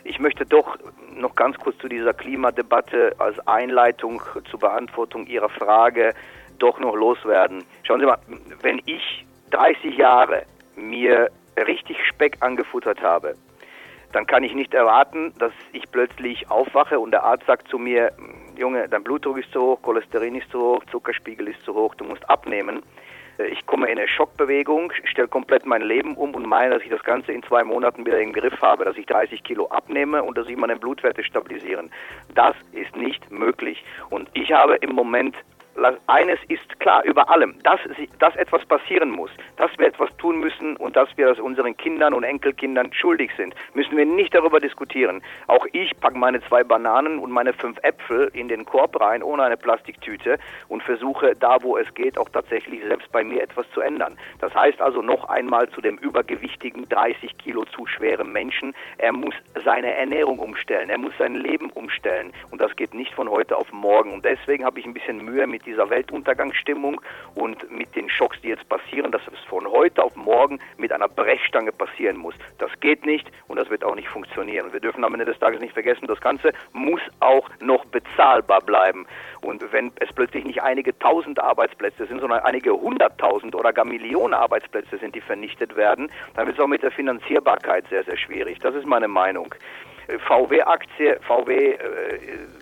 Ich 0.05 0.19
möchte 0.19 0.47
doch 0.47 0.79
noch 1.15 1.35
ganz 1.35 1.59
kurz 1.59 1.77
zu 1.79 1.89
dieser 1.89 2.15
Klimadebatte 2.15 3.15
als 3.19 3.39
Einleitung 3.47 4.23
zur 4.51 4.59
Beantwortung 4.59 5.27
Ihrer 5.27 5.49
Frage 5.49 6.15
doch 6.59 6.79
noch 6.81 6.95
loswerden. 6.95 7.65
Schauen 7.83 8.01
Sie 8.01 8.07
mal, 8.07 8.19
wenn 8.63 8.81
ich 8.87 9.27
30 9.51 9.97
Jahre 9.97 10.45
mir 10.77 11.29
richtig 11.57 11.97
Speck 12.09 12.39
angefuttert 12.41 13.03
habe, 13.03 13.35
dann 14.13 14.27
kann 14.27 14.45
ich 14.45 14.55
nicht 14.55 14.75
erwarten, 14.75 15.33
dass 15.39 15.53
ich 15.73 15.91
plötzlich 15.91 16.51
aufwache 16.51 16.99
und 17.01 17.11
der 17.11 17.23
Arzt 17.25 17.47
sagt 17.47 17.69
zu 17.69 17.79
mir, 17.79 18.13
Junge, 18.57 18.89
dein 18.89 19.03
Blutdruck 19.03 19.39
ist 19.39 19.51
zu 19.53 19.61
hoch, 19.61 19.83
Cholesterin 19.83 20.37
ist 20.37 20.51
zu 20.51 20.61
hoch, 20.61 20.85
Zuckerspiegel 20.91 21.49
ist 21.49 21.65
zu 21.65 21.75
hoch, 21.75 21.95
du 21.95 22.05
musst 22.05 22.29
abnehmen. 22.29 22.83
Ich 23.39 23.65
komme 23.67 23.91
in 23.91 23.99
eine 23.99 24.09
Schockbewegung, 24.09 24.93
stelle 25.05 25.29
komplett 25.29 25.65
mein 25.65 25.83
Leben 25.83 26.15
um 26.17 26.35
und 26.35 26.47
meine, 26.47 26.75
dass 26.75 26.83
ich 26.83 26.91
das 26.91 27.03
Ganze 27.03 27.33
in 27.33 27.43
zwei 27.43 27.65
Monaten 27.65 28.05
wieder 28.05 28.21
im 28.21 28.33
Griff 28.33 28.61
habe, 28.61 28.85
dass 28.85 28.97
ich 28.97 29.07
30 29.07 29.43
Kilo 29.43 29.69
abnehme 29.69 30.23
und 30.23 30.37
dass 30.37 30.49
ich 30.49 30.57
meine 30.57 30.77
Blutwerte 30.77 31.25
stabilisieren. 31.25 31.91
Das 32.35 32.55
ist 32.73 32.95
nicht 32.97 33.31
möglich. 33.31 33.83
Und 34.11 34.29
ich 34.35 34.53
habe 34.53 34.77
im 34.77 34.95
Moment 34.95 35.35
eines 36.07 36.39
ist 36.49 36.79
klar 36.81 37.05
über 37.05 37.31
allem, 37.31 37.55
dass, 37.63 37.81
dass 38.19 38.37
etwas 38.37 38.65
passieren 38.67 39.11
muss, 39.11 39.31
dass 39.57 39.71
wir 39.79 39.87
etwas 39.87 40.15
tun 40.19 40.41
müssen 40.41 40.77
und 40.77 40.97
dass 40.97 41.09
wir 41.17 41.27
das 41.27 41.39
unseren 41.39 41.77
Kindern 41.77 42.15
und 42.15 42.25
Enkelkindern 42.25 42.93
schuldig 42.93 43.31
sind, 43.37 43.55
müssen 43.75 43.97
wir 43.97 44.05
nicht 44.05 44.35
darüber 44.35 44.61
diskutieren. 44.61 45.23
Auch 45.47 45.67
ich 45.73 45.99
packe 46.01 46.19
meine 46.19 46.43
zwei 46.43 46.63
Bananen 46.65 47.19
und 47.19 47.31
meine 47.31 47.53
fünf 47.53 47.79
Äpfel 47.83 48.31
in 48.35 48.49
den 48.49 48.65
Korb 48.65 49.01
rein, 49.01 49.23
ohne 49.23 49.45
eine 49.45 49.57
Plastiktüte 49.57 50.39
und 50.69 50.83
versuche 50.83 51.35
da, 51.37 51.63
wo 51.63 51.77
es 51.77 51.93
geht, 51.95 52.19
auch 52.19 52.29
tatsächlich 52.29 52.83
selbst 52.87 53.11
bei 53.13 53.25
mir 53.25 53.43
etwas 53.43 53.67
zu 53.73 53.81
ändern. 53.81 54.19
Das 54.41 54.55
heißt 54.55 54.81
also 54.81 55.03
noch 55.03 55.29
einmal 55.29 55.69
zu 55.71 55.81
dem 55.81 55.97
übergewichtigen, 55.99 56.89
30 56.89 57.39
Kilo 57.39 57.65
zu 57.65 57.87
schweren 57.87 58.33
Menschen, 58.33 58.75
er 58.99 59.13
muss 59.13 59.35
seine 59.65 59.95
Ernährung 59.95 60.39
umstellen, 60.39 60.91
er 60.91 60.99
muss 60.99 61.13
sein 61.19 61.35
Leben 61.35 61.71
umstellen. 61.71 62.33
Und 62.51 62.61
das 62.61 62.75
geht 62.77 62.95
nicht 62.95 63.15
von 63.15 63.29
heute 63.31 63.57
auf 63.57 63.73
morgen. 63.73 64.13
Und 64.13 64.25
deswegen 64.25 64.65
habe 64.65 64.79
ich 64.79 64.87
ein 64.87 64.95
bisschen 64.95 65.25
Mühe 65.25 65.47
mit 65.47 65.62
dieser 65.67 65.91
Weltuntergangsstimmung 65.91 67.01
und 67.35 67.71
mit 67.71 67.95
den 67.95 68.09
Schocks, 68.09 68.41
die 68.43 68.49
jetzt 68.49 68.69
passieren, 68.69 69.13
dass 69.13 69.23
es 69.29 69.39
von 69.49 69.67
heute 69.67 70.03
auf 70.03 70.17
morgen 70.17 70.59
mit 70.77 70.93
einer 70.93 71.09
Brechstange 71.09 71.73
passieren 71.73 72.17
muss. 72.17 72.35
Das 72.59 72.71
geht 72.81 73.07
nicht 73.07 73.31
und 73.49 73.59
das 73.59 73.71
wird 73.71 73.85
auch 73.85 73.95
nicht 73.95 74.09
funktionieren. 74.09 74.73
Wir 74.73 74.81
dürfen 74.81 75.05
am 75.05 75.15
Ende 75.15 75.27
des 75.27 75.39
Tages 75.39 75.61
nicht 75.61 75.75
vergessen, 75.75 76.07
das 76.07 76.21
Ganze 76.21 76.53
muss 76.73 77.01
auch 77.21 77.49
noch 77.61 77.85
bezahlbar 77.87 78.61
bleiben. 78.61 79.07
Und 79.41 79.73
wenn 79.73 79.93
es 79.97 80.13
plötzlich 80.13 80.45
nicht 80.45 80.63
einige 80.63 80.97
tausend 80.99 81.41
Arbeitsplätze 81.41 82.07
sind, 82.07 82.21
sondern 82.21 82.41
einige 82.41 82.73
hunderttausend 82.73 83.55
oder 83.55 83.73
gar 83.73 83.85
Millionen 83.85 84.35
Arbeitsplätze 84.35 84.99
sind, 84.99 85.15
die 85.15 85.21
vernichtet 85.21 85.77
werden, 85.77 86.11
dann 86.35 86.47
wird 86.47 86.59
es 86.59 86.63
auch 86.63 86.69
mit 86.69 86.83
der 86.83 86.93
Finanzierbarkeit 86.93 87.85
sehr, 87.89 88.05
sehr 88.05 88.17
schwierig. 88.17 88.59
Das 88.61 88.75
ist 88.75 88.87
meine 88.87 89.09
Meinung. 89.09 89.55
VW-Aktie, 90.09 91.19
VW 91.27 91.53
äh, 91.53 91.77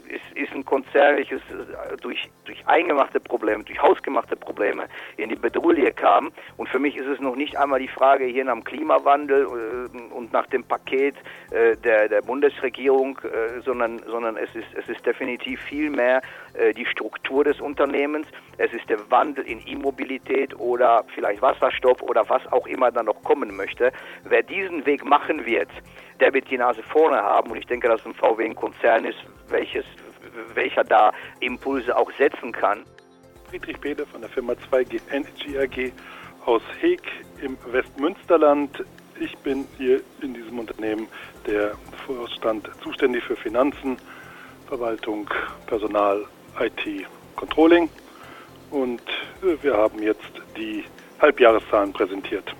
ist, 0.09 0.37
ist, 0.37 0.53
ein 0.53 0.65
Konzern, 0.65 1.17
welches 1.17 1.41
äh, 1.43 1.97
durch, 2.01 2.29
durch 2.45 2.67
eingemachte 2.67 3.21
Probleme, 3.21 3.65
durch 3.65 3.81
hausgemachte 3.81 4.37
Probleme 4.37 4.87
in 5.17 5.29
die 5.29 5.37
Bedrulle 5.37 5.93
kam. 5.93 6.33
Und 6.57 6.69
für 6.69 6.79
mich 6.79 6.97
ist 6.97 7.07
es 7.07 7.21
noch 7.21 7.37
nicht 7.37 7.57
einmal 7.57 7.81
die 7.81 7.89
Frage 7.89 8.25
hier 8.25 8.45
nach 8.45 8.55
dem 8.55 8.65
Klimawandel 8.65 9.45
äh, 9.45 10.15
und 10.15 10.33
nach 10.33 10.47
dem 10.47 10.65
Paket 10.65 11.15
äh, 11.51 11.77
der, 11.77 12.09
der 12.09 12.23
Bundesregierung, 12.23 13.19
äh, 13.19 13.61
sondern, 13.65 14.01
sondern 14.07 14.37
es, 14.37 14.55
ist, 14.55 14.69
es 14.75 14.89
ist 14.89 15.05
definitiv 15.07 15.61
viel 15.61 15.91
mehr 15.91 16.23
äh, 16.55 16.73
die 16.73 16.87
Struktur 16.87 17.45
des 17.45 17.61
Unternehmens. 17.61 18.27
Es 18.59 18.73
ist 18.73 18.89
der 18.91 18.99
Wandel 19.11 19.45
in 19.45 19.67
E-Mobilität 19.67 20.59
oder 20.59 21.05
vielleicht 21.15 21.41
Wasserstoff 21.41 22.03
oder 22.03 22.29
was 22.29 22.47
auch 22.53 22.67
immer 22.67 22.91
dann 22.91 23.07
noch 23.07 23.23
kommen 23.23 23.57
möchte. 23.57 23.93
Wer 24.25 24.43
diesen 24.43 24.85
Weg 24.87 25.05
machen 25.05 25.47
wird, 25.47 25.71
der 26.21 26.33
wird 26.33 26.51
die 26.51 26.59
Nase 26.59 26.83
vorne 26.83 27.17
haben. 27.17 27.51
Und 27.51 27.59
ich 27.59 27.67
denke, 27.67 27.89
dass 27.89 28.05
ein 28.05 28.15
VW 28.15 28.45
ein 28.45 28.55
Konzern 28.55 29.05
ist, 29.05 29.19
welches, 29.49 29.85
welcher 30.55 30.85
da 30.85 31.13
Impulse 31.41 31.97
auch 31.97 32.11
setzen 32.19 32.53
kann. 32.53 32.85
Friedrich 33.49 33.79
Behle 33.81 34.07
von 34.07 34.21
der 34.21 34.31
Firma 34.31 34.53
2G 34.71 35.01
Energy 35.11 35.59
AG 35.59 35.93
aus 36.47 36.63
Heek 36.81 37.03
im 37.43 37.57
Westmünsterland. 37.71 38.85
Ich 39.19 39.37
bin 39.39 39.67
hier 39.77 40.01
in 40.23 40.35
diesem 40.35 40.59
Unternehmen 40.59 41.09
der 41.47 41.73
Vorstand 42.07 42.71
zuständig 42.83 43.25
für 43.25 43.37
Finanzen, 43.37 43.97
Verwaltung, 44.69 45.29
Personal, 45.67 46.25
IT, 46.61 47.07
Controlling. 47.37 47.89
Und 48.71 49.03
äh, 49.43 49.63
wir 49.63 49.77
haben 49.77 50.01
jetzt 50.03 50.33
die 50.57 50.85
Halbjahreszahlen 51.21 51.93
präsentiert. 51.93 52.55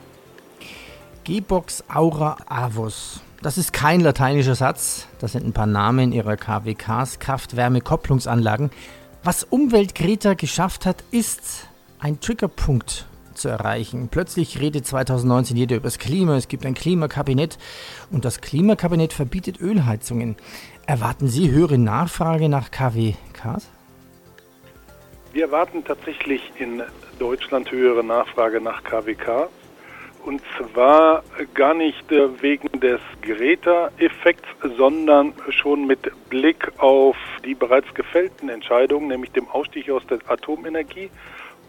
G-Box 1.25 1.85
Aura 1.89 2.37
Avus. 2.49 3.23
Das 3.43 3.57
ist 3.57 3.73
kein 3.73 4.01
lateinischer 4.01 4.55
Satz. 4.55 5.09
Das 5.19 5.33
sind 5.33 5.47
ein 5.47 5.55
paar 5.55 5.67
Namen 5.67 6.13
ihrer 6.13 6.37
KWKs, 6.37 7.21
Kraft-Wärme-Kopplungsanlagen. 7.21 8.71
Was 9.25 9.45
Umwelt 9.45 9.95
Greta 9.95 10.35
geschafft 10.35 10.85
hat, 10.85 11.03
ist 11.11 11.67
ein 12.01 12.21
Triggerpunkt 12.21 13.07
zu 13.33 13.49
erreichen. 13.49 14.09
Plötzlich 14.11 14.61
redet 14.61 14.87
2019 14.87 15.57
jeder 15.57 15.77
über 15.77 15.85
das 15.85 15.99
Klima, 15.99 16.37
es 16.37 16.49
gibt 16.49 16.67
ein 16.67 16.75
Klimakabinett 16.75 17.57
und 18.11 18.27
das 18.27 18.43
Klimakabinett 18.43 19.15
verbietet 19.15 19.59
Ölheizungen. 19.59 20.37
Erwarten 20.87 21.29
Sie 21.29 21.51
höhere 21.51 21.79
Nachfrage 21.79 22.51
nach 22.51 22.71
KWKs? 22.71 23.69
Wir 25.33 25.45
erwarten 25.45 25.83
tatsächlich 25.85 26.43
in 26.59 26.83
Deutschland 27.19 27.71
höhere 27.71 28.05
Nachfrage 28.05 28.61
nach 28.61 28.85
KWK. 28.85 29.49
Und 30.25 30.43
zwar 30.57 31.23
gar 31.55 31.75
nicht 31.75 32.13
äh, 32.13 32.43
wegen 32.43 32.81
des 32.81 33.01
Greta-Effekts, 33.23 34.49
sondern 34.77 35.33
schon 35.49 35.87
mit 35.87 36.11
Blick 36.29 36.71
auf 36.79 37.17
die 37.45 37.55
bereits 37.55 37.93
gefällten 37.95 38.49
Entscheidungen, 38.49 39.09
nämlich 39.09 39.33
dem 39.33 39.49
Ausstieg 39.49 39.91
aus 39.91 40.07
der 40.07 40.19
Atomenergie 40.27 41.11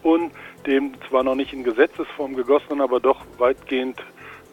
und 0.02 0.32
dem 0.66 0.92
zwar 1.08 1.22
noch 1.22 1.34
nicht 1.34 1.52
in 1.52 1.64
Gesetzesform 1.64 2.34
gegossenen, 2.34 2.80
aber 2.80 3.00
doch 3.00 3.24
weitgehend 3.38 4.02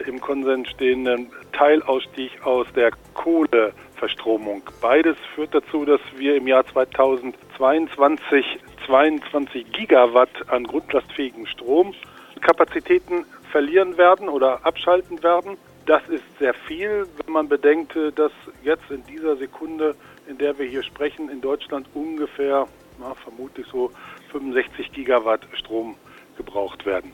im 0.05 0.21
Konsens 0.21 0.69
stehenden 0.69 1.29
Teilausstieg 1.51 2.31
aus 2.45 2.67
der 2.73 2.91
Kohleverstromung. 3.15 4.63
Beides 4.81 5.17
führt 5.35 5.53
dazu, 5.53 5.83
dass 5.83 5.99
wir 6.15 6.35
im 6.37 6.47
Jahr 6.47 6.65
2022 6.65 8.59
22 8.85 9.71
Gigawatt 9.71 10.49
an 10.49 10.63
grundlastfähigen 10.63 11.45
Stromkapazitäten 11.45 13.25
verlieren 13.51 13.97
werden 13.97 14.29
oder 14.29 14.65
abschalten 14.65 15.21
werden. 15.23 15.57
Das 15.85 16.07
ist 16.07 16.23
sehr 16.37 16.53
viel, 16.53 17.07
wenn 17.23 17.33
man 17.33 17.49
bedenkt, 17.49 17.95
dass 18.15 18.31
jetzt 18.63 18.89
in 18.91 19.03
dieser 19.05 19.35
Sekunde, 19.37 19.95
in 20.27 20.37
der 20.37 20.57
wir 20.59 20.65
hier 20.65 20.83
sprechen, 20.83 21.29
in 21.29 21.41
Deutschland 21.41 21.87
ungefähr, 21.93 22.67
na, 22.99 23.13
vermutlich 23.15 23.65
so 23.71 23.91
65 24.31 24.91
Gigawatt 24.91 25.41
Strom 25.53 25.95
gebraucht 26.37 26.85
werden. 26.85 27.11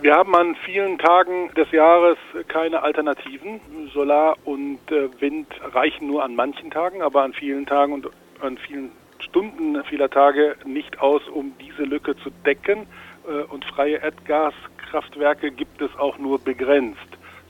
Wir 0.00 0.14
haben 0.14 0.34
an 0.34 0.54
vielen 0.56 0.98
Tagen 0.98 1.50
des 1.54 1.70
Jahres 1.70 2.18
keine 2.48 2.82
Alternativen. 2.82 3.60
Solar 3.94 4.36
und 4.44 4.80
äh, 4.90 5.08
Wind 5.20 5.46
reichen 5.72 6.08
nur 6.08 6.22
an 6.24 6.34
manchen 6.34 6.70
Tagen, 6.70 7.00
aber 7.00 7.22
an 7.22 7.32
vielen 7.32 7.64
Tagen 7.64 7.92
und 7.94 8.10
an 8.42 8.58
vielen 8.58 8.90
Stunden 9.18 9.82
vieler 9.84 10.10
Tage 10.10 10.56
nicht 10.66 11.00
aus, 11.00 11.22
um 11.28 11.54
diese 11.58 11.84
Lücke 11.84 12.16
zu 12.16 12.30
decken. 12.44 12.86
Äh, 13.26 13.44
und 13.44 13.64
freie 13.64 13.96
Erdgaskraftwerke 13.96 15.50
gibt 15.50 15.80
es 15.80 15.94
auch 15.96 16.18
nur 16.18 16.38
begrenzt, 16.38 16.98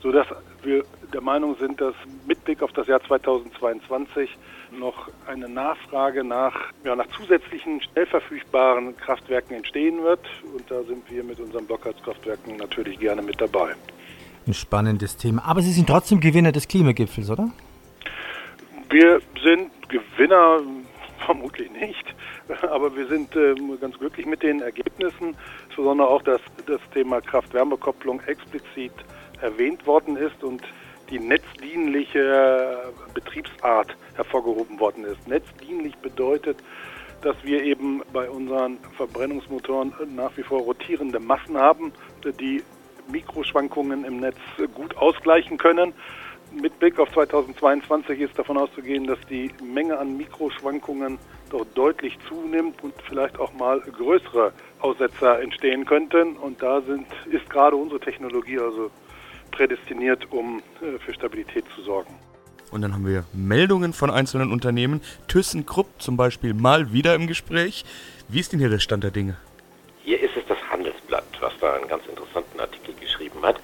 sodass 0.01 0.27
wir 0.63 0.83
der 1.13 1.21
Meinung 1.21 1.55
sind, 1.59 1.79
dass 1.79 1.93
mit 2.27 2.43
Blick 2.43 2.61
auf 2.61 2.71
das 2.73 2.87
Jahr 2.87 3.01
2022 3.03 4.29
noch 4.71 5.09
eine 5.27 5.47
Nachfrage 5.47 6.23
nach, 6.23 6.53
ja, 6.83 6.95
nach 6.95 7.07
zusätzlichen 7.17 7.81
schnell 7.81 8.05
verfügbaren 8.05 8.97
Kraftwerken 8.97 9.55
entstehen 9.55 10.03
wird. 10.03 10.19
Und 10.55 10.69
da 10.69 10.83
sind 10.83 11.09
wir 11.09 11.23
mit 11.23 11.39
unseren 11.39 11.65
Blockheizkraftwerken 11.65 12.57
natürlich 12.57 12.99
gerne 12.99 13.21
mit 13.21 13.39
dabei. 13.39 13.75
Ein 14.47 14.53
spannendes 14.53 15.17
Thema. 15.17 15.43
Aber 15.45 15.61
Sie 15.61 15.71
sind 15.71 15.87
trotzdem 15.87 16.19
Gewinner 16.19 16.51
des 16.51 16.67
Klimagipfels, 16.67 17.29
oder? 17.29 17.51
Wir 18.89 19.19
sind 19.41 19.71
Gewinner, 19.89 20.59
vermutlich 21.25 21.71
nicht. 21.71 22.15
Aber 22.69 22.95
wir 22.95 23.07
sind 23.07 23.35
äh, 23.35 23.55
ganz 23.79 23.97
glücklich 23.97 24.25
mit 24.25 24.43
den 24.43 24.61
Ergebnissen, 24.61 25.35
insbesondere 25.67 26.07
auch, 26.07 26.21
dass 26.21 26.41
das 26.65 26.81
Thema 26.93 27.21
Kraft-Wärme-Kopplung 27.21 28.21
explizit 28.27 28.93
erwähnt 29.41 29.85
worden 29.85 30.17
ist 30.17 30.43
und 30.43 30.61
die 31.09 31.19
netzdienliche 31.19 32.93
Betriebsart 33.13 33.95
hervorgehoben 34.15 34.79
worden 34.79 35.05
ist. 35.05 35.27
Netzdienlich 35.27 35.95
bedeutet, 35.97 36.57
dass 37.21 37.35
wir 37.43 37.63
eben 37.63 38.01
bei 38.11 38.29
unseren 38.29 38.77
Verbrennungsmotoren 38.97 39.93
nach 40.15 40.35
wie 40.37 40.43
vor 40.43 40.61
rotierende 40.61 41.19
Massen 41.19 41.57
haben, 41.57 41.91
die 42.39 42.63
Mikroschwankungen 43.11 44.03
im 44.03 44.19
Netz 44.19 44.37
gut 44.73 44.97
ausgleichen 44.97 45.57
können. 45.57 45.93
Mit 46.51 46.79
Blick 46.79 46.99
auf 46.99 47.11
2022 47.11 48.21
ist 48.21 48.37
davon 48.37 48.57
auszugehen, 48.57 49.05
dass 49.05 49.19
die 49.29 49.51
Menge 49.63 49.97
an 49.97 50.17
Mikroschwankungen 50.17 51.19
doch 51.49 51.65
deutlich 51.75 52.17
zunimmt 52.27 52.83
und 52.83 52.93
vielleicht 53.07 53.39
auch 53.39 53.53
mal 53.53 53.79
größere 53.79 54.53
Aussetzer 54.79 55.41
entstehen 55.41 55.85
könnten. 55.85 56.35
Und 56.37 56.61
da 56.61 56.81
sind, 56.81 57.07
ist 57.31 57.49
gerade 57.49 57.75
unsere 57.75 57.99
Technologie 57.99 58.59
also 58.59 58.91
prädestiniert, 59.51 60.31
um 60.31 60.61
äh, 60.81 60.99
für 60.99 61.13
Stabilität 61.13 61.65
zu 61.75 61.81
sorgen. 61.81 62.13
Und 62.71 62.81
dann 62.81 62.93
haben 62.93 63.07
wir 63.07 63.23
Meldungen 63.33 63.93
von 63.93 64.09
einzelnen 64.09 64.51
Unternehmen. 64.51 65.01
ThyssenKrupp 65.27 65.87
zum 65.99 66.17
Beispiel 66.17 66.53
mal 66.53 66.91
wieder 66.91 67.15
im 67.15 67.27
Gespräch. 67.27 67.85
Wie 68.27 68.39
ist 68.39 68.51
denn 68.51 68.59
hier 68.59 68.69
der 68.69 68.79
Stand 68.79 69.03
der 69.03 69.11
Dinge? 69.11 69.37
Hier 70.03 70.21
ist 70.21 70.35
es 70.35 70.43
das 70.47 70.57
Handelsblatt, 70.69 71.25
was 71.39 71.53
da 71.59 71.73
einen 71.75 71.87
ganz 71.87 72.05
interessanten 72.07 72.59
Artikel 72.59 72.93
geschrieben 72.99 73.41
hat. 73.43 73.59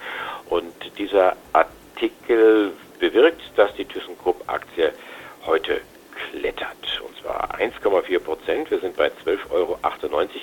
Und 0.50 0.74
dieser 0.98 1.36
Artikel 1.54 2.72
bewirkt, 3.00 3.42
dass 3.56 3.74
die 3.76 3.86
ThyssenKrupp-Aktie 3.86 4.94
heute 5.46 5.82
klettert. 6.30 7.02
Und 7.06 7.18
zwar 7.22 7.60
1,4 7.60 8.20
Prozent. 8.20 8.72
Wir 8.72 8.80
sind 8.80 8.96
bei 8.96 9.08
12,98 9.08 9.52
Euro. 9.52 9.78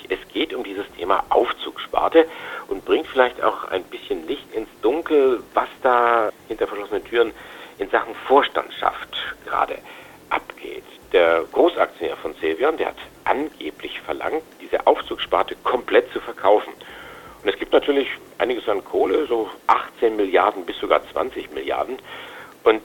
Es 0.09 0.19
geht 0.33 0.55
um 0.55 0.65
dieses 0.65 0.91
Thema 0.97 1.25
Aufzugsparte 1.29 2.27
und 2.69 2.85
bringt 2.85 3.07
vielleicht 3.07 3.43
auch 3.43 3.65
ein 3.65 3.85
bisschen 3.85 4.27
Licht 4.27 4.53
ins 4.53 4.69
Dunkel, 4.83 5.43
was 5.55 5.69
da 5.83 6.31
hinter 6.49 6.67
verschlossenen 6.67 7.05
Türen 7.05 7.33
in 7.79 7.89
Sachen 7.91 8.15
Vorstandschaft 8.27 9.17
gerade 9.45 9.79
abgeht. 10.31 10.85
Der 11.13 11.45
Großaktionär 11.53 12.17
von 12.17 12.35
Cevion, 12.37 12.77
der 12.77 12.89
hat 12.89 12.97
angeblich 13.25 14.01
verlangt, 14.01 14.43
diese 14.61 14.87
Aufzugssparte 14.87 15.57
komplett 15.63 16.13
zu 16.13 16.21
verkaufen. 16.21 16.73
Und 17.43 17.49
es 17.49 17.59
gibt 17.59 17.73
natürlich 17.73 18.09
einiges 18.39 18.69
an 18.69 18.85
Kohle, 18.85 19.27
so 19.27 19.49
18 19.69 20.17
Milliarden 20.17 20.65
bis 20.65 20.77
sogar 20.79 21.01
20 21.13 21.53
Milliarden. 21.53 21.99
Und 22.65 22.83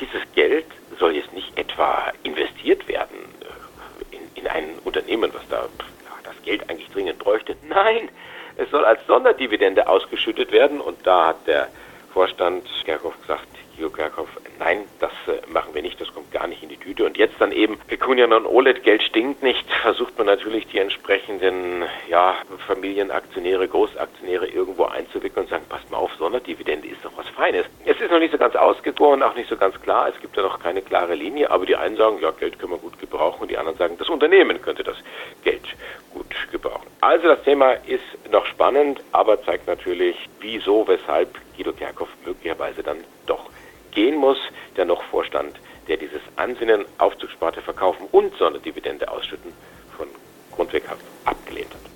dieses 0.00 0.22
Geld 0.34 0.66
soll 0.98 1.16
jetzt 1.16 1.32
nicht 1.32 1.56
etwa 1.58 2.12
investiert 2.22 2.86
werden 2.88 3.16
äh, 3.40 4.16
in, 4.16 4.22
in 4.34 4.46
ein 4.48 4.78
Unternehmen, 4.84 5.32
was 5.34 5.46
da 5.48 5.62
ja, 5.62 6.12
das 6.24 6.34
Geld 6.44 6.68
eigentlich 6.68 6.90
dringend 6.90 7.18
bräuchte. 7.18 7.56
Nein, 7.68 8.08
es 8.56 8.70
soll 8.70 8.84
als 8.84 9.04
Sonderdividende 9.06 9.88
ausgeschüttet 9.88 10.52
werden 10.52 10.80
und 10.80 11.06
da 11.06 11.28
hat 11.28 11.46
der 11.46 11.68
Vorstand 12.12 12.66
Kerkhoff 12.84 13.20
gesagt, 13.20 13.46
Guido 13.76 13.90
Kerkhoff, 13.90 14.28
nein, 14.58 14.84
das 15.00 15.12
äh, 15.26 15.46
machen 15.52 15.74
wir 15.74 15.82
nicht, 15.82 16.00
das 16.00 16.12
kommt 16.14 16.32
gar 16.32 16.46
nicht 16.46 16.62
in 16.62 16.70
die 16.70 16.78
Tüte. 16.78 17.04
Und 17.04 17.18
jetzt 17.18 17.34
dann 17.38 17.52
eben 17.52 17.78
Pecunian 17.78 18.32
und 18.32 18.46
OLED, 18.46 18.82
Geld 18.82 19.02
stinkt 19.02 19.42
nicht, 19.42 19.70
versucht 19.82 20.16
man 20.16 20.26
natürlich 20.26 20.66
die 20.68 20.78
entsprechenden 20.78 21.84
ja, 22.08 22.36
Familienaktionäre, 22.66 23.68
Großaktionäre 23.68 24.46
irgendwo 24.46 24.84
einzuwickeln 24.84 25.44
und 25.44 25.50
sagen, 25.50 25.66
passt 25.68 25.90
mal 25.90 25.98
auf, 25.98 26.10
Sonderdividende 26.18 26.88
ist 26.88 27.04
doch 27.04 27.15
was 27.36 27.44
Feines. 27.44 27.66
Es 27.84 28.00
ist 28.00 28.10
noch 28.10 28.18
nicht 28.18 28.32
so 28.32 28.38
ganz 28.38 28.54
ausgegoren, 28.56 29.22
auch 29.22 29.34
nicht 29.34 29.48
so 29.48 29.56
ganz 29.56 29.80
klar, 29.80 30.08
es 30.08 30.20
gibt 30.20 30.36
ja 30.36 30.42
noch 30.42 30.58
keine 30.58 30.82
klare 30.82 31.14
Linie, 31.14 31.50
aber 31.50 31.66
die 31.66 31.76
einen 31.76 31.96
sagen, 31.96 32.18
ja, 32.20 32.30
Geld 32.30 32.58
können 32.58 32.72
wir 32.72 32.78
gut 32.78 32.98
gebrauchen 32.98 33.42
und 33.42 33.50
die 33.50 33.58
anderen 33.58 33.78
sagen, 33.78 33.96
das 33.98 34.08
Unternehmen 34.08 34.60
könnte 34.60 34.82
das 34.82 34.96
Geld 35.44 35.62
gut 36.12 36.26
gebrauchen. 36.50 36.86
Also 37.00 37.28
das 37.28 37.42
Thema 37.42 37.72
ist 37.72 38.02
noch 38.30 38.46
spannend, 38.46 39.00
aber 39.12 39.42
zeigt 39.44 39.66
natürlich, 39.66 40.16
wieso, 40.40 40.86
weshalb 40.88 41.28
Guido 41.56 41.72
Kerkhoff 41.72 42.08
möglicherweise 42.24 42.82
dann 42.82 42.98
doch 43.26 43.50
gehen 43.92 44.16
muss, 44.16 44.38
der 44.76 44.84
noch 44.84 45.02
Vorstand, 45.04 45.58
der 45.88 45.96
dieses 45.96 46.20
Ansinnen, 46.36 46.84
Aufzugssparte 46.98 47.62
verkaufen 47.62 48.08
und 48.12 48.36
Sonderdividende 48.36 49.10
ausschütten 49.10 49.52
von 49.96 50.08
Grundweg 50.52 50.84
abgelehnt 51.24 51.72
hat. 51.72 51.95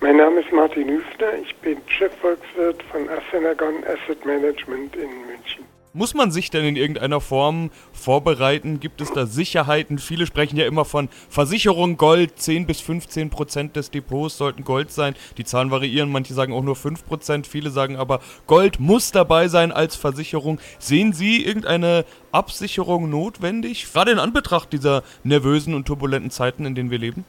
Mein 0.00 0.16
Name 0.16 0.40
ist 0.40 0.52
Martin 0.52 0.88
Hüfner, 0.88 1.32
ich 1.42 1.56
bin 1.56 1.76
Chefvolkswirt 1.88 2.80
von 2.84 3.08
Assenagon 3.08 3.82
Asset 3.82 4.24
Management 4.24 4.94
in 4.94 5.08
München. 5.26 5.64
Muss 5.92 6.14
man 6.14 6.30
sich 6.30 6.50
denn 6.50 6.64
in 6.64 6.76
irgendeiner 6.76 7.20
Form 7.20 7.70
vorbereiten? 7.92 8.78
Gibt 8.78 9.00
es 9.00 9.12
da 9.12 9.26
Sicherheiten? 9.26 9.98
Viele 9.98 10.26
sprechen 10.26 10.56
ja 10.56 10.66
immer 10.66 10.84
von 10.84 11.08
Versicherung 11.28 11.96
Gold. 11.96 12.38
10 12.38 12.66
bis 12.66 12.80
15 12.80 13.30
Prozent 13.30 13.74
des 13.74 13.90
Depots 13.90 14.38
sollten 14.38 14.62
Gold 14.62 14.92
sein. 14.92 15.16
Die 15.36 15.44
Zahlen 15.44 15.72
variieren. 15.72 16.12
Manche 16.12 16.32
sagen 16.32 16.52
auch 16.52 16.62
nur 16.62 16.76
5 16.76 17.04
Prozent. 17.04 17.48
Viele 17.48 17.70
sagen 17.70 17.96
aber, 17.96 18.20
Gold 18.46 18.78
muss 18.78 19.10
dabei 19.10 19.48
sein 19.48 19.72
als 19.72 19.96
Versicherung. 19.96 20.60
Sehen 20.78 21.12
Sie 21.12 21.44
irgendeine 21.44 22.04
Absicherung 22.30 23.10
notwendig? 23.10 23.92
Gerade 23.92 24.12
in 24.12 24.20
Anbetracht 24.20 24.72
dieser 24.72 25.02
nervösen 25.24 25.74
und 25.74 25.86
turbulenten 25.86 26.30
Zeiten, 26.30 26.66
in 26.66 26.76
denen 26.76 26.92
wir 26.92 26.98
leben? 26.98 27.24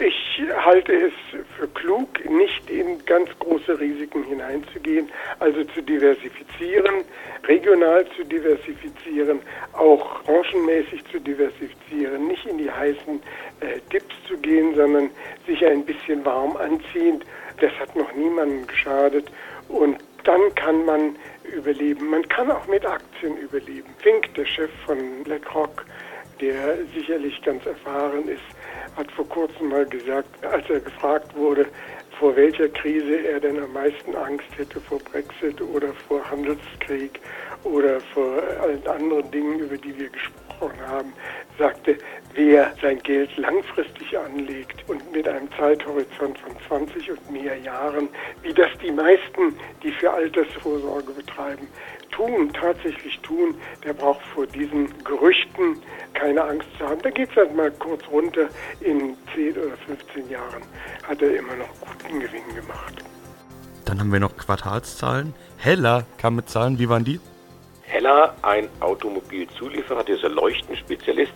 Ich 0.00 0.42
halte 0.64 0.92
es 0.92 1.12
für 1.58 1.68
klug, 1.68 2.08
nicht 2.28 2.70
in 2.70 3.04
ganz 3.04 3.28
große 3.38 3.78
Risiken 3.78 4.24
hineinzugehen, 4.24 5.08
also 5.38 5.64
zu 5.64 5.82
diversifizieren, 5.82 7.04
regional 7.44 8.06
zu 8.16 8.24
diversifizieren, 8.24 9.40
auch 9.72 10.22
branchenmäßig 10.24 11.04
zu 11.10 11.18
diversifizieren, 11.20 12.26
nicht 12.26 12.46
in 12.46 12.58
die 12.58 12.70
heißen 12.70 13.20
äh, 13.60 13.80
Dips 13.92 14.14
zu 14.28 14.36
gehen, 14.38 14.74
sondern 14.74 15.10
sich 15.46 15.64
ein 15.64 15.84
bisschen 15.84 16.24
warm 16.24 16.56
anziehend. 16.56 17.24
Das 17.60 17.72
hat 17.80 17.96
noch 17.96 18.12
niemandem 18.14 18.66
geschadet 18.66 19.30
und 19.68 19.96
dann 20.24 20.54
kann 20.56 20.84
man 20.84 21.16
überleben. 21.44 22.10
Man 22.10 22.26
kann 22.28 22.50
auch 22.50 22.66
mit 22.66 22.84
Aktien 22.84 23.36
überleben. 23.38 23.94
Fink, 23.98 24.34
der 24.34 24.44
Chef 24.44 24.70
von 24.84 25.22
BlackRock, 25.24 25.86
der 26.40 26.78
sicherlich 26.94 27.40
ganz 27.42 27.64
erfahren 27.64 28.28
ist, 28.28 28.42
hat 28.96 29.10
vor 29.12 29.28
kurzem 29.28 29.68
mal 29.68 29.86
gesagt, 29.86 30.28
als 30.44 30.68
er 30.70 30.80
gefragt 30.80 31.34
wurde, 31.36 31.66
vor 32.18 32.34
welcher 32.34 32.68
Krise 32.68 33.26
er 33.26 33.40
denn 33.40 33.62
am 33.62 33.72
meisten 33.72 34.14
Angst 34.16 34.46
hätte, 34.56 34.80
vor 34.80 34.98
Brexit 34.98 35.60
oder 35.60 35.92
vor 36.08 36.28
Handelskrieg 36.30 37.20
oder 37.64 38.00
vor 38.14 38.42
allen 38.62 38.86
anderen 38.86 39.30
Dingen, 39.30 39.58
über 39.58 39.76
die 39.76 39.98
wir 39.98 40.08
gesprochen 40.08 40.80
haben, 40.86 41.12
sagte, 41.58 41.98
wer 42.34 42.72
sein 42.80 42.98
Geld 43.00 43.36
langfristig 43.36 44.16
anlegt 44.16 44.88
und 44.88 45.12
mit 45.12 45.28
einem 45.28 45.48
Zeithorizont 45.58 46.38
von 46.38 46.56
20 46.68 47.10
und 47.10 47.30
mehr 47.30 47.56
Jahren, 47.58 48.08
wie 48.42 48.52
das 48.52 48.70
die 48.82 48.90
meisten, 48.90 49.54
die 49.82 49.92
für 49.92 50.10
Altersvorsorge 50.10 51.12
betreiben, 51.12 51.68
tun, 52.16 52.50
tatsächlich 52.52 53.18
tun, 53.20 53.54
der 53.84 53.92
braucht 53.92 54.24
vor 54.34 54.46
diesen 54.46 54.88
Gerüchten 55.04 55.82
keine 56.14 56.42
Angst 56.42 56.66
zu 56.78 56.88
haben. 56.88 57.00
Da 57.02 57.10
geht 57.10 57.30
es 57.30 57.36
halt 57.36 57.54
mal 57.54 57.70
kurz 57.72 58.02
runter. 58.10 58.48
In 58.80 59.16
10 59.34 59.52
oder 59.52 59.76
15 59.86 60.30
Jahren 60.30 60.62
hat 61.06 61.20
er 61.20 61.36
immer 61.36 61.54
noch 61.56 61.68
guten 61.80 62.20
Gewinn 62.20 62.54
gemacht. 62.54 63.04
Dann 63.84 64.00
haben 64.00 64.12
wir 64.12 64.20
noch 64.20 64.36
Quartalszahlen. 64.36 65.34
Heller 65.58 66.04
kam 66.18 66.36
mit 66.36 66.48
Zahlen, 66.48 66.78
wie 66.78 66.88
waren 66.88 67.04
die? 67.04 67.20
Heller, 67.82 68.34
ein 68.42 68.68
Automobilzulieferer, 68.80 70.02
dieser 70.02 70.28
Leuchtenspezialist. 70.28 71.32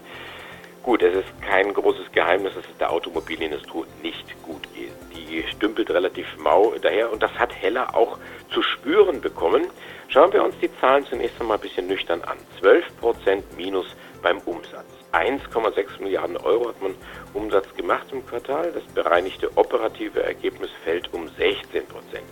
Gut, 0.82 1.02
es 1.02 1.14
ist 1.14 1.42
kein 1.42 1.72
großes 1.72 2.10
Geheimnis, 2.12 2.54
dass 2.54 2.64
es 2.64 2.76
der 2.78 2.90
Automobilindustrie 2.90 3.84
nicht 4.02 4.42
gut 4.42 4.62
geht. 4.74 4.92
Die 5.30 5.44
stümpelt 5.46 5.90
relativ 5.90 6.26
mau 6.38 6.74
daher 6.82 7.12
und 7.12 7.22
das 7.22 7.32
hat 7.38 7.54
Heller 7.54 7.94
auch 7.94 8.18
zu 8.52 8.62
spüren 8.62 9.20
bekommen. 9.20 9.68
Schauen 10.08 10.32
wir 10.32 10.42
uns 10.42 10.56
die 10.60 10.70
Zahlen 10.80 11.06
zunächst 11.06 11.40
einmal 11.40 11.56
ein 11.56 11.60
bisschen 11.60 11.86
nüchtern 11.86 12.20
an. 12.22 12.36
12% 12.60 13.42
Minus 13.56 13.86
beim 14.22 14.38
Umsatz. 14.38 14.86
1,6 15.12 16.02
Milliarden 16.02 16.36
Euro 16.38 16.68
hat 16.68 16.82
man 16.82 16.94
Umsatz 17.32 17.72
gemacht 17.76 18.06
im 18.10 18.26
Quartal. 18.26 18.72
Das 18.72 18.82
bereinigte 18.92 19.56
operative 19.56 20.20
Ergebnis 20.20 20.70
fällt 20.82 21.12
um 21.14 21.28
16 21.28 21.86
Prozent. 21.86 22.26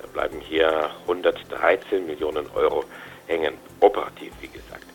Da 0.00 0.08
bleiben 0.08 0.40
hier 0.40 0.90
113 1.02 2.06
Millionen 2.06 2.46
Euro 2.54 2.84
hängen, 3.26 3.54
operativ 3.80 4.32
wie 4.40 4.48
gesagt. 4.48 4.86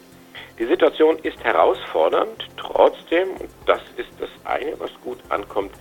Die 0.58 0.66
Situation 0.66 1.20
ist 1.20 1.44
herausfordernd, 1.44 2.48
trotzdem, 2.58 3.30
und 3.32 3.50
das 3.68 3.82
ist 3.98 4.10
das 4.20 4.30
eine, 4.44 4.80
was 4.80 4.92
gut 5.04 5.20
ankommt, 5.30 5.72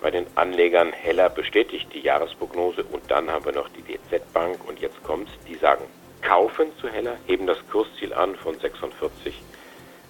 bei 0.00 0.10
den 0.10 0.26
Anlegern 0.34 0.92
Heller 0.92 1.28
bestätigt 1.28 1.88
die 1.92 2.00
Jahresprognose 2.00 2.84
und 2.84 3.10
dann 3.10 3.30
haben 3.30 3.44
wir 3.44 3.52
noch 3.52 3.68
die 3.68 3.82
DZ 3.82 4.32
Bank 4.32 4.66
und 4.66 4.80
jetzt 4.80 5.02
kommt's, 5.02 5.32
die 5.48 5.56
sagen 5.56 5.84
kaufen 6.22 6.66
zu 6.80 6.88
Heller, 6.88 7.16
heben 7.26 7.46
das 7.46 7.58
Kursziel 7.70 8.12
an 8.12 8.34
von 8.36 8.58
46 8.58 9.34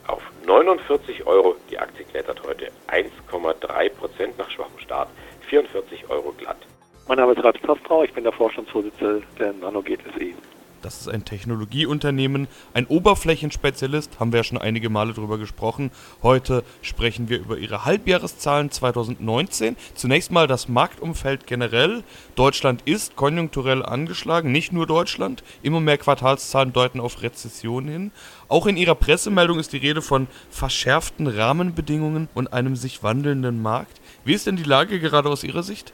auf 0.06 0.22
49 0.46 1.26
Euro. 1.26 1.56
Die 1.70 1.78
Aktie 1.78 2.04
klettert 2.04 2.42
heute 2.46 2.70
1,3 2.88 3.90
Prozent 3.90 4.38
nach 4.38 4.50
schwachem 4.50 4.78
Start, 4.78 5.08
44 5.48 6.10
Euro 6.10 6.32
glatt. 6.32 6.58
Mein 7.08 7.18
Name 7.18 7.32
ist 7.32 7.42
Ralf 7.42 7.60
Kostbrau, 7.62 8.04
ich 8.04 8.12
bin 8.12 8.24
der 8.24 8.32
Vorstandsvorsitzende 8.32 9.22
der 9.38 9.52
NanoGate 9.54 10.04
SE. 10.16 10.34
Das 10.82 11.00
ist 11.00 11.08
ein 11.08 11.26
Technologieunternehmen, 11.26 12.48
ein 12.72 12.86
Oberflächenspezialist, 12.86 14.18
haben 14.18 14.32
wir 14.32 14.38
ja 14.38 14.44
schon 14.44 14.56
einige 14.56 14.88
Male 14.88 15.12
drüber 15.12 15.36
gesprochen. 15.36 15.90
Heute 16.22 16.64
sprechen 16.80 17.28
wir 17.28 17.38
über 17.38 17.58
ihre 17.58 17.84
Halbjahreszahlen 17.84 18.70
2019. 18.70 19.76
Zunächst 19.94 20.32
mal 20.32 20.46
das 20.46 20.68
Marktumfeld 20.68 21.46
generell. 21.46 22.02
Deutschland 22.34 22.82
ist 22.86 23.14
konjunkturell 23.14 23.84
angeschlagen, 23.84 24.52
nicht 24.52 24.72
nur 24.72 24.86
Deutschland. 24.86 25.44
Immer 25.62 25.80
mehr 25.80 25.98
Quartalszahlen 25.98 26.72
deuten 26.72 27.00
auf 27.00 27.22
Rezession 27.22 27.86
hin. 27.86 28.10
Auch 28.48 28.66
in 28.66 28.78
ihrer 28.78 28.94
Pressemeldung 28.94 29.58
ist 29.58 29.74
die 29.74 29.78
Rede 29.78 30.00
von 30.00 30.28
verschärften 30.50 31.26
Rahmenbedingungen 31.26 32.28
und 32.34 32.52
einem 32.54 32.74
sich 32.74 33.02
wandelnden 33.02 33.60
Markt. 33.60 34.00
Wie 34.24 34.32
ist 34.32 34.46
denn 34.46 34.56
die 34.56 34.62
Lage 34.62 34.98
gerade 34.98 35.28
aus 35.28 35.44
Ihrer 35.44 35.62
Sicht? 35.62 35.92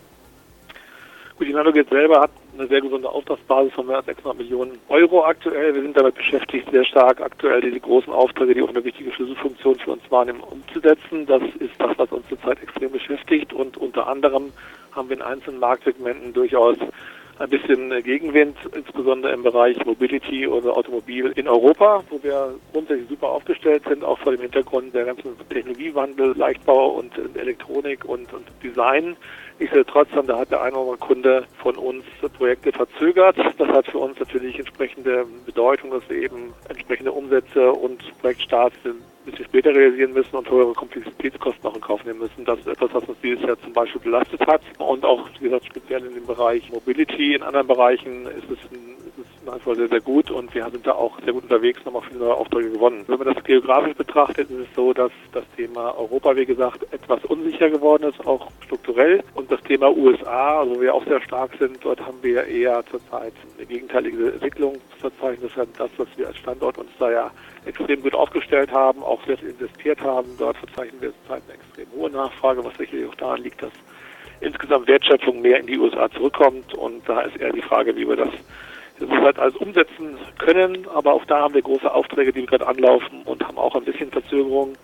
Gut, 1.38 1.48
die 1.48 1.52
NanoGate 1.52 1.90
selber 1.90 2.20
hat 2.20 2.30
eine 2.58 2.68
sehr 2.68 2.80
gesunde 2.80 3.08
Auftragsbasis 3.08 3.72
von 3.74 3.86
mehr 3.86 3.96
als 3.96 4.06
600 4.06 4.38
Millionen 4.38 4.78
Euro 4.88 5.24
aktuell. 5.24 5.74
Wir 5.74 5.82
sind 5.82 5.96
damit 5.96 6.14
beschäftigt, 6.14 6.70
sehr 6.70 6.84
stark 6.84 7.20
aktuell 7.20 7.60
diese 7.60 7.80
großen 7.80 8.12
Aufträge, 8.12 8.54
die 8.54 8.62
auch 8.62 8.68
eine 8.68 8.84
wichtige 8.84 9.12
Schlüsselfunktion 9.12 9.76
für 9.76 9.92
uns 9.92 10.02
wahrnehmen, 10.10 10.40
umzusetzen. 10.40 11.26
Das 11.26 11.42
ist 11.58 11.74
das, 11.78 11.98
was 11.98 12.10
uns 12.10 12.28
zurzeit 12.28 12.62
extrem 12.62 12.92
beschäftigt 12.92 13.52
und 13.52 13.76
unter 13.76 14.06
anderem 14.06 14.52
haben 14.92 15.08
wir 15.08 15.16
in 15.16 15.22
einzelnen 15.22 15.60
Marktsegmenten 15.60 16.32
durchaus 16.32 16.78
ein 17.38 17.50
bisschen 17.50 18.02
Gegenwind, 18.02 18.56
insbesondere 18.74 19.32
im 19.32 19.42
Bereich 19.42 19.84
Mobility 19.84 20.46
oder 20.46 20.76
Automobil 20.76 21.32
in 21.36 21.48
Europa, 21.48 22.02
wo 22.08 22.22
wir 22.22 22.54
grundsätzlich 22.72 23.08
super 23.08 23.28
aufgestellt 23.28 23.82
sind, 23.88 24.04
auch 24.04 24.18
vor 24.18 24.32
dem 24.32 24.40
Hintergrund 24.40 24.94
der 24.94 25.04
ganzen 25.04 25.36
Technologiewandel, 25.50 26.34
Leichtbau 26.36 26.88
und 26.90 27.12
Elektronik 27.36 28.04
und, 28.04 28.32
und 28.32 28.46
Design. 28.62 29.16
Nichtsdestotrotz 29.58 30.10
haben 30.12 30.26
da 30.26 30.38
hat 30.38 30.50
der 30.50 30.62
eine 30.62 30.76
oder 30.76 30.92
andere 30.92 30.98
Kunde 30.98 31.44
von 31.62 31.76
uns 31.76 32.04
Projekte 32.36 32.72
verzögert. 32.72 33.36
Das 33.58 33.68
hat 33.68 33.86
für 33.86 33.98
uns 33.98 34.18
natürlich 34.18 34.58
entsprechende 34.58 35.26
Bedeutung, 35.46 35.90
dass 35.90 36.08
wir 36.08 36.18
eben 36.18 36.52
entsprechende 36.68 37.12
Umsätze 37.12 37.72
und 37.72 38.02
Projektstarts 38.20 38.76
bisschen 39.26 39.44
später 39.44 39.74
realisieren 39.74 40.12
müssen 40.12 40.36
und 40.36 40.50
höhere 40.50 40.72
Komplexitätskosten 40.72 41.68
auch 41.68 41.74
in 41.74 41.80
Kauf 41.80 42.04
nehmen 42.04 42.20
müssen. 42.20 42.44
Das 42.44 42.58
ist 42.60 42.68
etwas, 42.68 42.94
was 42.94 43.04
uns 43.04 43.18
dieses 43.22 43.42
Jahr 43.42 43.60
zum 43.60 43.72
Beispiel 43.72 44.00
belastet 44.00 44.46
hat. 44.46 44.62
Und 44.78 45.04
auch, 45.04 45.28
wie 45.38 45.44
gesagt, 45.44 45.66
speziell 45.66 46.04
in 46.04 46.14
dem 46.14 46.26
Bereich 46.26 46.70
Mobility, 46.70 47.34
in 47.34 47.42
anderen 47.42 47.66
Bereichen 47.66 48.26
ist 48.26 48.50
es 48.50 48.58
ein 48.72 49.05
nach 49.46 49.64
wie 49.64 49.74
sehr, 49.74 49.88
sehr 49.88 50.00
gut 50.00 50.30
und 50.30 50.54
wir 50.54 50.68
sind 50.70 50.86
da 50.86 50.92
auch 50.92 51.18
sehr 51.24 51.32
gut 51.32 51.44
unterwegs 51.44 51.80
und 51.80 51.86
haben 51.86 51.96
auch 51.96 52.04
viele 52.04 52.18
neue 52.20 52.34
Aufträge 52.34 52.70
gewonnen. 52.70 53.04
Wenn 53.06 53.18
man 53.18 53.32
das 53.32 53.44
geografisch 53.44 53.94
betrachtet, 53.94 54.50
ist 54.50 54.58
es 54.58 54.74
so, 54.74 54.92
dass 54.92 55.12
das 55.32 55.44
Thema 55.56 55.96
Europa, 55.96 56.36
wie 56.36 56.46
gesagt, 56.46 56.82
etwas 56.92 57.24
unsicher 57.24 57.70
geworden 57.70 58.04
ist, 58.04 58.26
auch 58.26 58.50
strukturell. 58.64 59.22
Und 59.34 59.50
das 59.50 59.62
Thema 59.62 59.90
USA, 59.96 60.64
wo 60.66 60.80
wir 60.80 60.94
auch 60.94 61.04
sehr 61.04 61.20
stark 61.22 61.52
sind, 61.58 61.78
dort 61.82 62.00
haben 62.00 62.18
wir 62.22 62.44
eher 62.44 62.84
zurzeit 62.90 63.32
eine 63.56 63.66
gegenteilige 63.66 64.32
Entwicklung 64.32 64.74
zu 64.92 65.10
verzeichnen. 65.10 65.48
Das 65.56 65.68
ist 65.68 65.80
das, 65.80 65.90
was 65.96 66.08
wir 66.16 66.26
als 66.26 66.36
Standort 66.36 66.78
uns 66.78 66.90
da 66.98 67.10
ja 67.10 67.30
extrem 67.64 68.02
gut 68.02 68.14
aufgestellt 68.14 68.72
haben, 68.72 69.02
auch 69.02 69.24
sehr 69.26 69.40
investiert 69.42 70.00
haben. 70.00 70.28
Dort 70.38 70.56
verzeichnen 70.58 71.00
wir 71.00 71.12
zurzeit 71.22 71.42
eine 71.46 71.54
extrem 71.54 71.86
hohe 71.98 72.10
Nachfrage, 72.10 72.64
was 72.64 72.76
sicherlich 72.76 73.08
auch 73.08 73.14
daran 73.14 73.42
liegt, 73.42 73.62
dass 73.62 73.72
insgesamt 74.40 74.88
Wertschöpfung 74.88 75.40
mehr 75.40 75.60
in 75.60 75.66
die 75.66 75.78
USA 75.78 76.10
zurückkommt. 76.10 76.74
Und 76.74 77.08
da 77.08 77.22
ist 77.22 77.36
eher 77.36 77.52
die 77.52 77.62
Frage, 77.62 77.96
wie 77.96 78.08
wir 78.08 78.16
das 78.16 78.30
halt 79.00 79.38
alles 79.38 79.56
umsetzen 79.56 80.16
können, 80.38 80.86
aber 80.94 81.12
auch 81.12 81.24
da 81.26 81.40
haben 81.40 81.54
wir 81.54 81.62
große 81.62 81.92
Aufträge, 81.92 82.32
die 82.32 82.46
gerade 82.46 82.66
anlaufen 82.66 83.22
und 83.24 83.46
haben 83.46 83.58
auch 83.58 83.74
ein 83.74 83.84
bisschen 83.84 84.10
Verzögerung, 84.10 84.74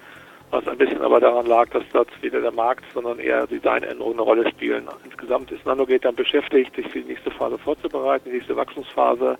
was 0.50 0.66
ein 0.68 0.76
bisschen 0.76 1.00
aber 1.00 1.18
daran 1.18 1.46
lag, 1.46 1.70
dass 1.70 1.84
dort 1.92 2.08
weder 2.22 2.40
der 2.40 2.52
Markt, 2.52 2.84
sondern 2.92 3.18
eher 3.18 3.46
Designänderungen 3.46 4.14
eine 4.14 4.22
Rolle 4.22 4.50
spielen. 4.50 4.86
Insgesamt 5.04 5.50
ist 5.50 5.64
NanoGate 5.64 6.00
dann 6.00 6.14
beschäftigt, 6.14 6.76
sich 6.76 6.86
für 6.88 7.00
die 7.00 7.08
nächste 7.08 7.30
Phase 7.30 7.56
vorzubereiten, 7.56 8.28
die 8.28 8.36
nächste 8.36 8.54
Wachstumsphase, 8.56 9.38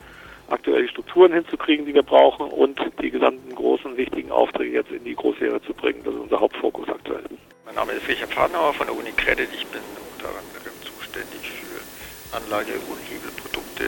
aktuell 0.49 0.83
die 0.83 0.89
Strukturen 0.89 1.33
hinzukriegen, 1.33 1.85
die 1.85 1.95
wir 1.95 2.03
brauchen 2.03 2.49
und 2.49 2.81
die 3.01 3.11
gesamten 3.11 3.55
großen, 3.55 3.97
wichtigen 3.97 4.31
Aufträge 4.31 4.73
jetzt 4.73 4.91
in 4.91 5.05
die 5.05 5.15
Großserie 5.15 5.61
zu 5.63 5.75
bringen. 5.75 6.01
Das 6.05 6.15
ist 6.15 6.21
unser 6.21 6.41
Hauptfokus 6.41 6.89
aktuell. 6.89 7.25
Mein 7.67 7.75
Name 7.75 7.93
ist 7.93 8.09
Richard 8.09 8.31
Pfadnauer 8.31 8.73
von 8.73 8.87
der 8.87 8.97
UniCredit. 8.97 9.49
Ich 9.55 9.67
bin 9.67 9.83
unter 10.15 10.29
anderem 10.29 10.77
zuständig 10.83 11.41
für 11.41 12.37
Anlage- 12.37 12.81
und 12.89 12.99
Hebelprodukte 13.09 13.85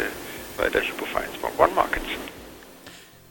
bei 0.56 0.68
der 0.68 0.82
Hypofinance 0.82 1.32
One 1.58 1.72
Markets. 1.74 2.04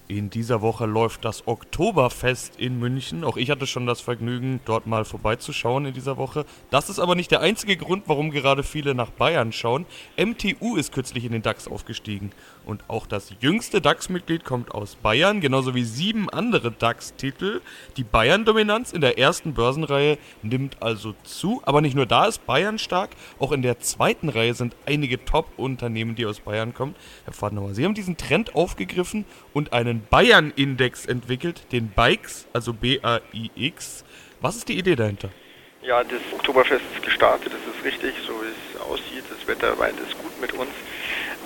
In 0.09 0.29
dieser 0.29 0.61
Woche 0.61 0.85
läuft 0.85 1.23
das 1.23 1.47
Oktoberfest 1.47 2.59
in 2.59 2.77
München. 2.77 3.23
Auch 3.23 3.37
ich 3.37 3.49
hatte 3.49 3.65
schon 3.65 3.87
das 3.87 4.01
Vergnügen, 4.01 4.59
dort 4.65 4.85
mal 4.85 5.05
vorbeizuschauen 5.05 5.85
in 5.85 5.93
dieser 5.93 6.17
Woche. 6.17 6.45
Das 6.69 6.89
ist 6.89 6.99
aber 6.99 7.15
nicht 7.15 7.31
der 7.31 7.39
einzige 7.39 7.77
Grund, 7.77 8.03
warum 8.07 8.29
gerade 8.29 8.63
viele 8.63 8.95
nach 8.95 9.09
Bayern 9.09 9.53
schauen. 9.53 9.85
MTU 10.17 10.75
ist 10.75 10.91
kürzlich 10.91 11.23
in 11.23 11.31
den 11.31 11.41
DAX 11.41 11.67
aufgestiegen. 11.67 12.31
Und 12.65 12.83
auch 12.87 13.07
das 13.07 13.33
jüngste 13.39 13.81
DAX-Mitglied 13.81 14.45
kommt 14.45 14.71
aus 14.71 14.95
Bayern, 14.95 15.41
genauso 15.41 15.75
wie 15.75 15.83
sieben 15.83 16.29
andere 16.29 16.71
DAX-Titel. 16.71 17.61
Die 17.97 18.03
Bayern-Dominanz 18.03 18.93
in 18.93 19.01
der 19.01 19.17
ersten 19.17 19.53
Börsenreihe 19.53 20.17
nimmt 20.41 20.81
also 20.81 21.13
zu. 21.23 21.61
Aber 21.65 21.81
nicht 21.81 21.95
nur 21.95 22.05
da 22.05 22.25
ist 22.25 22.45
Bayern 22.45 22.79
stark, 22.79 23.11
auch 23.39 23.51
in 23.51 23.61
der 23.61 23.79
zweiten 23.79 24.29
Reihe 24.29 24.53
sind 24.53 24.75
einige 24.85 25.23
Top-Unternehmen, 25.25 26.15
die 26.15 26.25
aus 26.25 26.39
Bayern 26.39 26.73
kommen. 26.73 26.95
Herr 27.25 27.33
Fadenauer, 27.33 27.73
Sie 27.73 27.83
haben 27.83 27.95
diesen 27.95 28.17
Trend 28.17 28.55
aufgegriffen 28.55 29.25
und 29.53 29.73
einen 29.73 30.05
Bayern-Index 30.09 31.05
entwickelt, 31.05 31.71
den 31.71 31.89
BIKES, 31.89 32.47
also 32.53 32.73
B-A-I-X. 32.73 34.05
Was 34.41 34.55
ist 34.55 34.69
die 34.69 34.77
Idee 34.77 34.95
dahinter? 34.95 35.29
Ja, 35.81 36.01
das 36.01 36.21
Oktoberfest 36.33 36.83
ist 36.95 37.03
gestartet, 37.03 37.51
das 37.51 37.75
ist 37.75 37.83
richtig, 37.83 38.13
so 38.25 38.33
wie 38.41 38.47
es 38.47 38.81
aussieht. 38.81 39.25
Das 39.29 39.45
Wetter 39.47 39.77
weint 39.77 39.99
es 39.99 40.17
gut 40.17 40.39
mit 40.39 40.53
uns. 40.53 40.71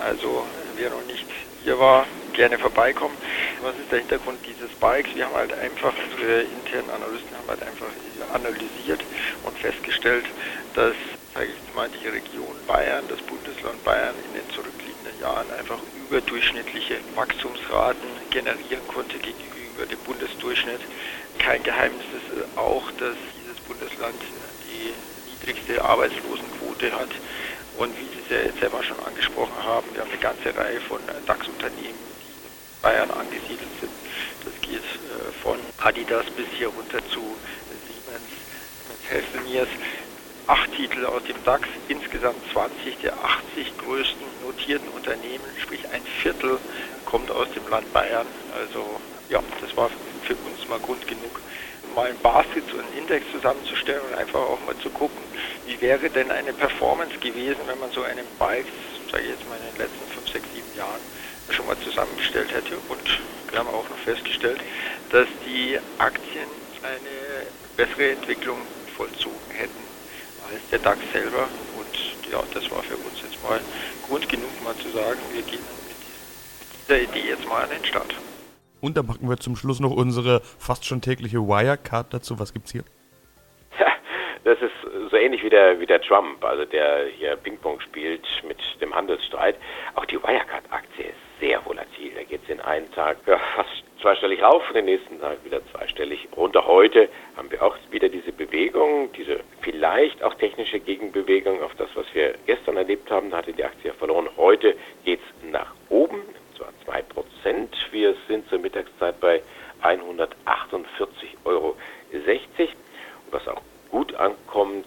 Also 0.00 0.46
wer 0.78 0.90
noch 0.90 1.04
nicht 1.06 1.26
hier 1.62 1.78
war, 1.78 2.06
gerne 2.32 2.58
vorbeikommen. 2.58 3.16
Was 3.60 3.74
ist 3.78 3.90
der 3.90 3.98
Hintergrund 3.98 4.38
dieses 4.46 4.70
Bikes? 4.76 5.14
Wir 5.14 5.26
haben 5.26 5.34
halt 5.34 5.52
einfach, 5.52 5.92
unsere 6.12 6.42
internen 6.42 6.88
Analysten 6.90 7.36
haben 7.36 7.48
halt 7.48 7.62
einfach 7.62 7.88
analysiert 8.32 9.02
und 9.42 9.58
festgestellt, 9.58 10.24
dass, 10.74 10.94
sage 11.34 11.48
ich 11.48 11.74
mal, 11.74 11.88
die 11.88 12.06
Region 12.06 12.54
Bayern, 12.66 13.04
das 13.08 13.20
Bundesland 13.22 13.82
Bayern 13.84 14.14
in 14.28 14.40
den 14.40 14.48
zurückliegenden 14.54 15.20
Jahren 15.20 15.50
einfach 15.58 15.78
überdurchschnittliche 16.08 16.98
Wachstumsraten 17.16 18.08
generieren 18.30 18.86
konnte 18.86 19.18
gegenüber 19.18 19.86
dem 19.90 19.98
Bundesdurchschnitt. 20.06 20.80
Kein 21.38 21.62
Geheimnis 21.62 22.06
ist 22.14 22.56
auch, 22.56 22.90
dass 22.92 23.16
dieses 23.42 23.58
Bundesland 23.66 24.16
die 24.70 24.92
niedrigste 25.30 25.82
Arbeitslosenquote 25.82 26.92
hat. 26.92 27.10
Und 27.78 27.96
wie 27.96 28.06
Sie 28.10 28.18
es 28.24 28.30
ja 28.30 28.42
jetzt 28.42 28.58
selber 28.58 28.82
schon 28.82 28.98
angesprochen 28.98 29.54
haben, 29.62 29.86
wir 29.94 30.02
haben 30.02 30.10
eine 30.10 30.20
ganze 30.20 30.54
Reihe 30.56 30.80
von 30.80 30.98
DAX-Unternehmen, 31.26 31.78
die 32.18 32.48
in 32.48 32.82
Bayern 32.82 33.10
angesiedelt 33.12 33.70
sind. 33.80 33.92
Das 34.44 34.52
geht 34.60 34.82
äh, 34.82 35.32
von 35.42 35.58
Adidas 35.78 36.26
bis 36.36 36.46
hier 36.58 36.68
runter 36.68 36.98
zu 37.08 37.22
Siemens, 37.86 38.30
Healthineers. 39.08 39.68
Acht 40.48 40.72
Titel 40.72 41.04
aus 41.04 41.22
dem 41.24 41.36
DAX, 41.44 41.68
insgesamt 41.86 42.38
20 42.52 42.98
der 43.02 43.12
80 43.12 43.78
größten 43.78 44.26
notierten 44.42 44.88
Unternehmen, 44.88 45.44
sprich 45.62 45.86
ein 45.92 46.02
Viertel 46.22 46.58
kommt 47.04 47.30
aus 47.30 47.46
dem 47.52 47.68
Land 47.68 47.92
Bayern. 47.92 48.26
Also 48.58 49.00
ja, 49.28 49.40
das 49.60 49.76
war 49.76 49.88
für 50.24 50.34
uns 50.34 50.66
mal 50.68 50.80
Grund 50.80 51.06
genug, 51.06 51.40
mal 51.94 52.08
ein 52.08 52.18
Basket, 52.22 52.64
so 52.72 52.78
einen 52.78 52.92
Index 52.96 53.24
zusammenzustellen 53.30 54.02
und 54.10 54.18
einfach 54.18 54.40
auch 54.40 54.58
mal 54.66 54.76
zu 54.78 54.90
gucken, 54.90 55.27
wie 55.68 55.80
wäre 55.82 56.08
denn 56.08 56.30
eine 56.30 56.52
Performance 56.54 57.18
gewesen, 57.18 57.60
wenn 57.66 57.78
man 57.78 57.92
so 57.92 58.02
einen 58.02 58.24
Bike, 58.38 58.64
sage 59.12 59.24
ich 59.24 59.30
jetzt 59.30 59.46
mal 59.48 59.56
in 59.56 59.76
den 59.76 59.78
letzten 59.84 60.06
5, 60.14 60.32
6, 60.32 60.44
7 60.54 60.78
Jahren, 60.78 61.00
schon 61.50 61.66
mal 61.66 61.76
zusammengestellt 61.84 62.52
hätte. 62.54 62.76
Und 62.88 63.20
wir 63.50 63.58
haben 63.58 63.68
auch 63.68 63.88
noch 63.88 63.98
festgestellt, 63.98 64.60
dass 65.10 65.28
die 65.46 65.78
Aktien 65.98 66.48
eine 66.82 67.46
bessere 67.76 68.12
Entwicklung 68.12 68.58
vollzogen 68.96 69.36
hätten 69.52 69.82
als 70.50 70.60
der 70.70 70.78
DAX 70.78 71.00
selber. 71.12 71.48
Und 71.76 72.32
ja, 72.32 72.42
das 72.54 72.70
war 72.70 72.82
für 72.82 72.96
uns 72.96 73.20
jetzt 73.22 73.42
mal 73.42 73.60
Grund 74.06 74.26
genug, 74.28 74.50
mal 74.64 74.74
zu 74.76 74.88
sagen, 74.88 75.20
wir 75.32 75.42
gehen 75.42 75.60
mit 75.60 76.88
dieser 76.88 77.02
Idee 77.02 77.28
jetzt 77.28 77.46
mal 77.46 77.64
an 77.64 77.70
den 77.70 77.84
Start. 77.84 78.14
Und 78.80 78.96
da 78.96 79.02
packen 79.02 79.28
wir 79.28 79.36
zum 79.36 79.56
Schluss 79.56 79.80
noch 79.80 79.90
unsere 79.90 80.40
fast 80.58 80.86
schon 80.86 81.02
tägliche 81.02 81.38
Wirecard 81.38 82.14
dazu. 82.14 82.38
Was 82.38 82.54
gibt's 82.54 82.72
hier? 82.72 82.84
Das 84.48 84.62
ist 84.62 85.10
so 85.10 85.16
ähnlich 85.18 85.42
wie 85.44 85.50
der, 85.50 85.78
wie 85.78 85.84
der 85.84 86.00
Trump, 86.00 86.42
also 86.42 86.64
der 86.64 87.04
hier 87.18 87.36
Ping-Pong 87.36 87.80
spielt 87.80 88.26
mit 88.44 88.56
dem 88.80 88.94
Handelsstreit. 88.94 89.56
Auch 89.94 90.06
die 90.06 90.16
Wirecard-Aktie 90.16 91.04
ist 91.04 91.38
sehr 91.38 91.62
volatil. 91.66 92.12
Da 92.14 92.22
geht 92.22 92.40
es 92.44 92.48
in 92.48 92.58
einen 92.62 92.90
Tag 92.92 93.18
ja, 93.26 93.36
fast 93.54 93.84
zweistellig 94.00 94.42
rauf, 94.42 94.62
den 94.72 94.86
nächsten 94.86 95.20
Tag 95.20 95.44
wieder 95.44 95.60
zweistellig 95.70 96.28
runter. 96.34 96.66
Heute 96.66 97.10
haben 97.36 97.50
wir 97.50 97.62
auch 97.62 97.76
wieder 97.90 98.08
diese 98.08 98.32
Bewegung, 98.32 99.12
diese 99.12 99.40
vielleicht 99.60 100.22
auch 100.22 100.32
technische 100.32 100.80
Gegenbewegung 100.80 101.62
auf 101.62 101.74
das, 101.74 101.90
was 101.94 102.06
wir 102.14 102.32
gestern 102.46 102.78
erlebt 102.78 103.10
haben. 103.10 103.30
Da 103.30 103.36
hatte 103.36 103.52
die 103.52 103.64
Aktie 103.64 103.92
verloren. 103.92 104.30
Heute 104.38 104.76
geht 105.04 105.20
es 105.20 105.50
nach 105.50 105.74
oben 105.90 106.22
zwar 106.56 106.72
2 106.86 107.02
Prozent. 107.02 107.76
Wir 107.90 108.14
sind 108.26 108.48
zur 108.48 108.60
Mittagszeit 108.60 109.20
bei 109.20 109.42
148,60 109.82 110.26
Euro. 111.44 111.76
Was 113.30 113.46
auch 113.46 113.60
gut 113.90 114.14
ankommt, 114.14 114.86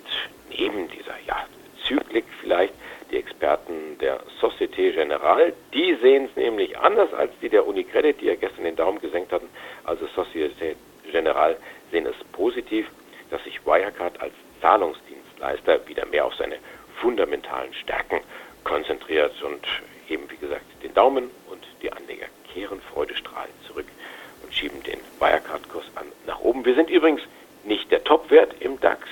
neben 0.49 0.87
dieser 0.89 1.15
ja, 1.27 1.45
Zyklik 1.85 2.25
vielleicht, 2.41 2.73
die 3.11 3.17
Experten 3.17 3.97
der 3.99 4.21
Societe 4.39 4.93
Generale, 4.93 5.53
die 5.73 5.95
sehen 6.01 6.25
es 6.25 6.35
nämlich 6.35 6.77
anders 6.77 7.13
als 7.13 7.31
die 7.41 7.49
der 7.49 7.67
Unicredit, 7.67 8.21
die 8.21 8.27
ja 8.27 8.35
gestern 8.35 8.63
den 8.63 8.75
Daumen 8.75 9.01
gesenkt 9.01 9.33
hatten. 9.33 9.49
Also 9.83 10.07
Societe 10.15 10.75
Generale 11.11 11.57
sehen 11.91 12.05
es 12.05 12.15
positiv, 12.31 12.87
dass 13.29 13.43
sich 13.43 13.65
Wirecard 13.65 14.21
als 14.21 14.33
Zahlungsdienstleister 14.61 15.87
wieder 15.87 16.05
mehr 16.05 16.25
auf 16.25 16.35
seine 16.35 16.57
fundamentalen 17.01 17.73
Stärken 17.73 18.21
konzentriert 18.63 19.41
und 19.43 19.65
eben, 20.07 20.29
wie 20.29 20.37
gesagt, 20.37 20.65
den 20.83 20.93
Daumen 20.93 21.29
und 21.49 21.65
die 21.81 21.91
Anleger 21.91 22.27
kehren 22.53 22.81
freudestrahlend 22.93 23.53
zurück 23.65 23.87
und 24.43 24.53
schieben 24.53 24.81
den 24.83 24.99
Wirecard-Kurs 25.19 25.85
an 25.95 26.05
nach 26.27 26.39
oben. 26.39 26.63
Wir 26.65 26.75
sind 26.75 26.89
übrigens 26.89 27.21
der 27.91 28.03
Topwert 28.03 28.53
im 28.61 28.79
DAX. 28.79 29.07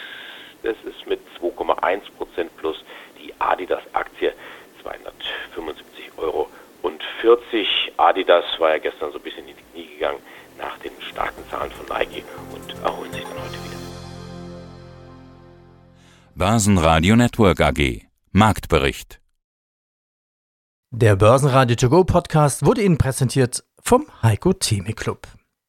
Das 0.63 0.76
ist 0.84 1.06
mit 1.08 1.20
2,1 1.39 2.02
Prozent 2.18 2.56
plus 2.58 2.84
die 3.22 3.34
Adidas-Aktie 3.39 4.34
275 4.82 6.12
Euro 6.18 6.50
und 6.82 7.02
40. 7.22 7.94
Adidas 7.98 8.46
war 8.58 8.72
ja 8.72 8.78
gestern 8.78 9.12
so 9.12 9.18
ein 9.18 9.24
bisschen 9.24 9.48
in 9.48 9.56
die 9.56 9.63
Knie 9.74 9.94
gegangen 9.96 10.20
nach 10.58 10.78
den 10.80 10.92
starken 11.02 11.44
Zahlen 11.50 11.72
von 11.72 11.86
Nike 11.98 12.24
und 12.54 12.84
erholt 12.84 13.13
sich 13.13 13.24
dann 13.24 13.34
heute 13.34 13.54
wieder. 13.54 13.78
Börsenradio 16.36 17.15
Network 17.15 17.62
AG 17.62 18.02
Marktbericht 18.32 19.20
Der 20.92 21.15
Börsenradio 21.15 21.76
To 21.76 21.89
Go 21.89 22.04
Podcast 22.04 22.65
wurde 22.65 22.82
Ihnen 22.82 22.98
präsentiert 22.98 23.63
vom 23.82 24.08
Heiko 24.22 24.54
Theme 24.54 24.94
Club. 24.94 25.28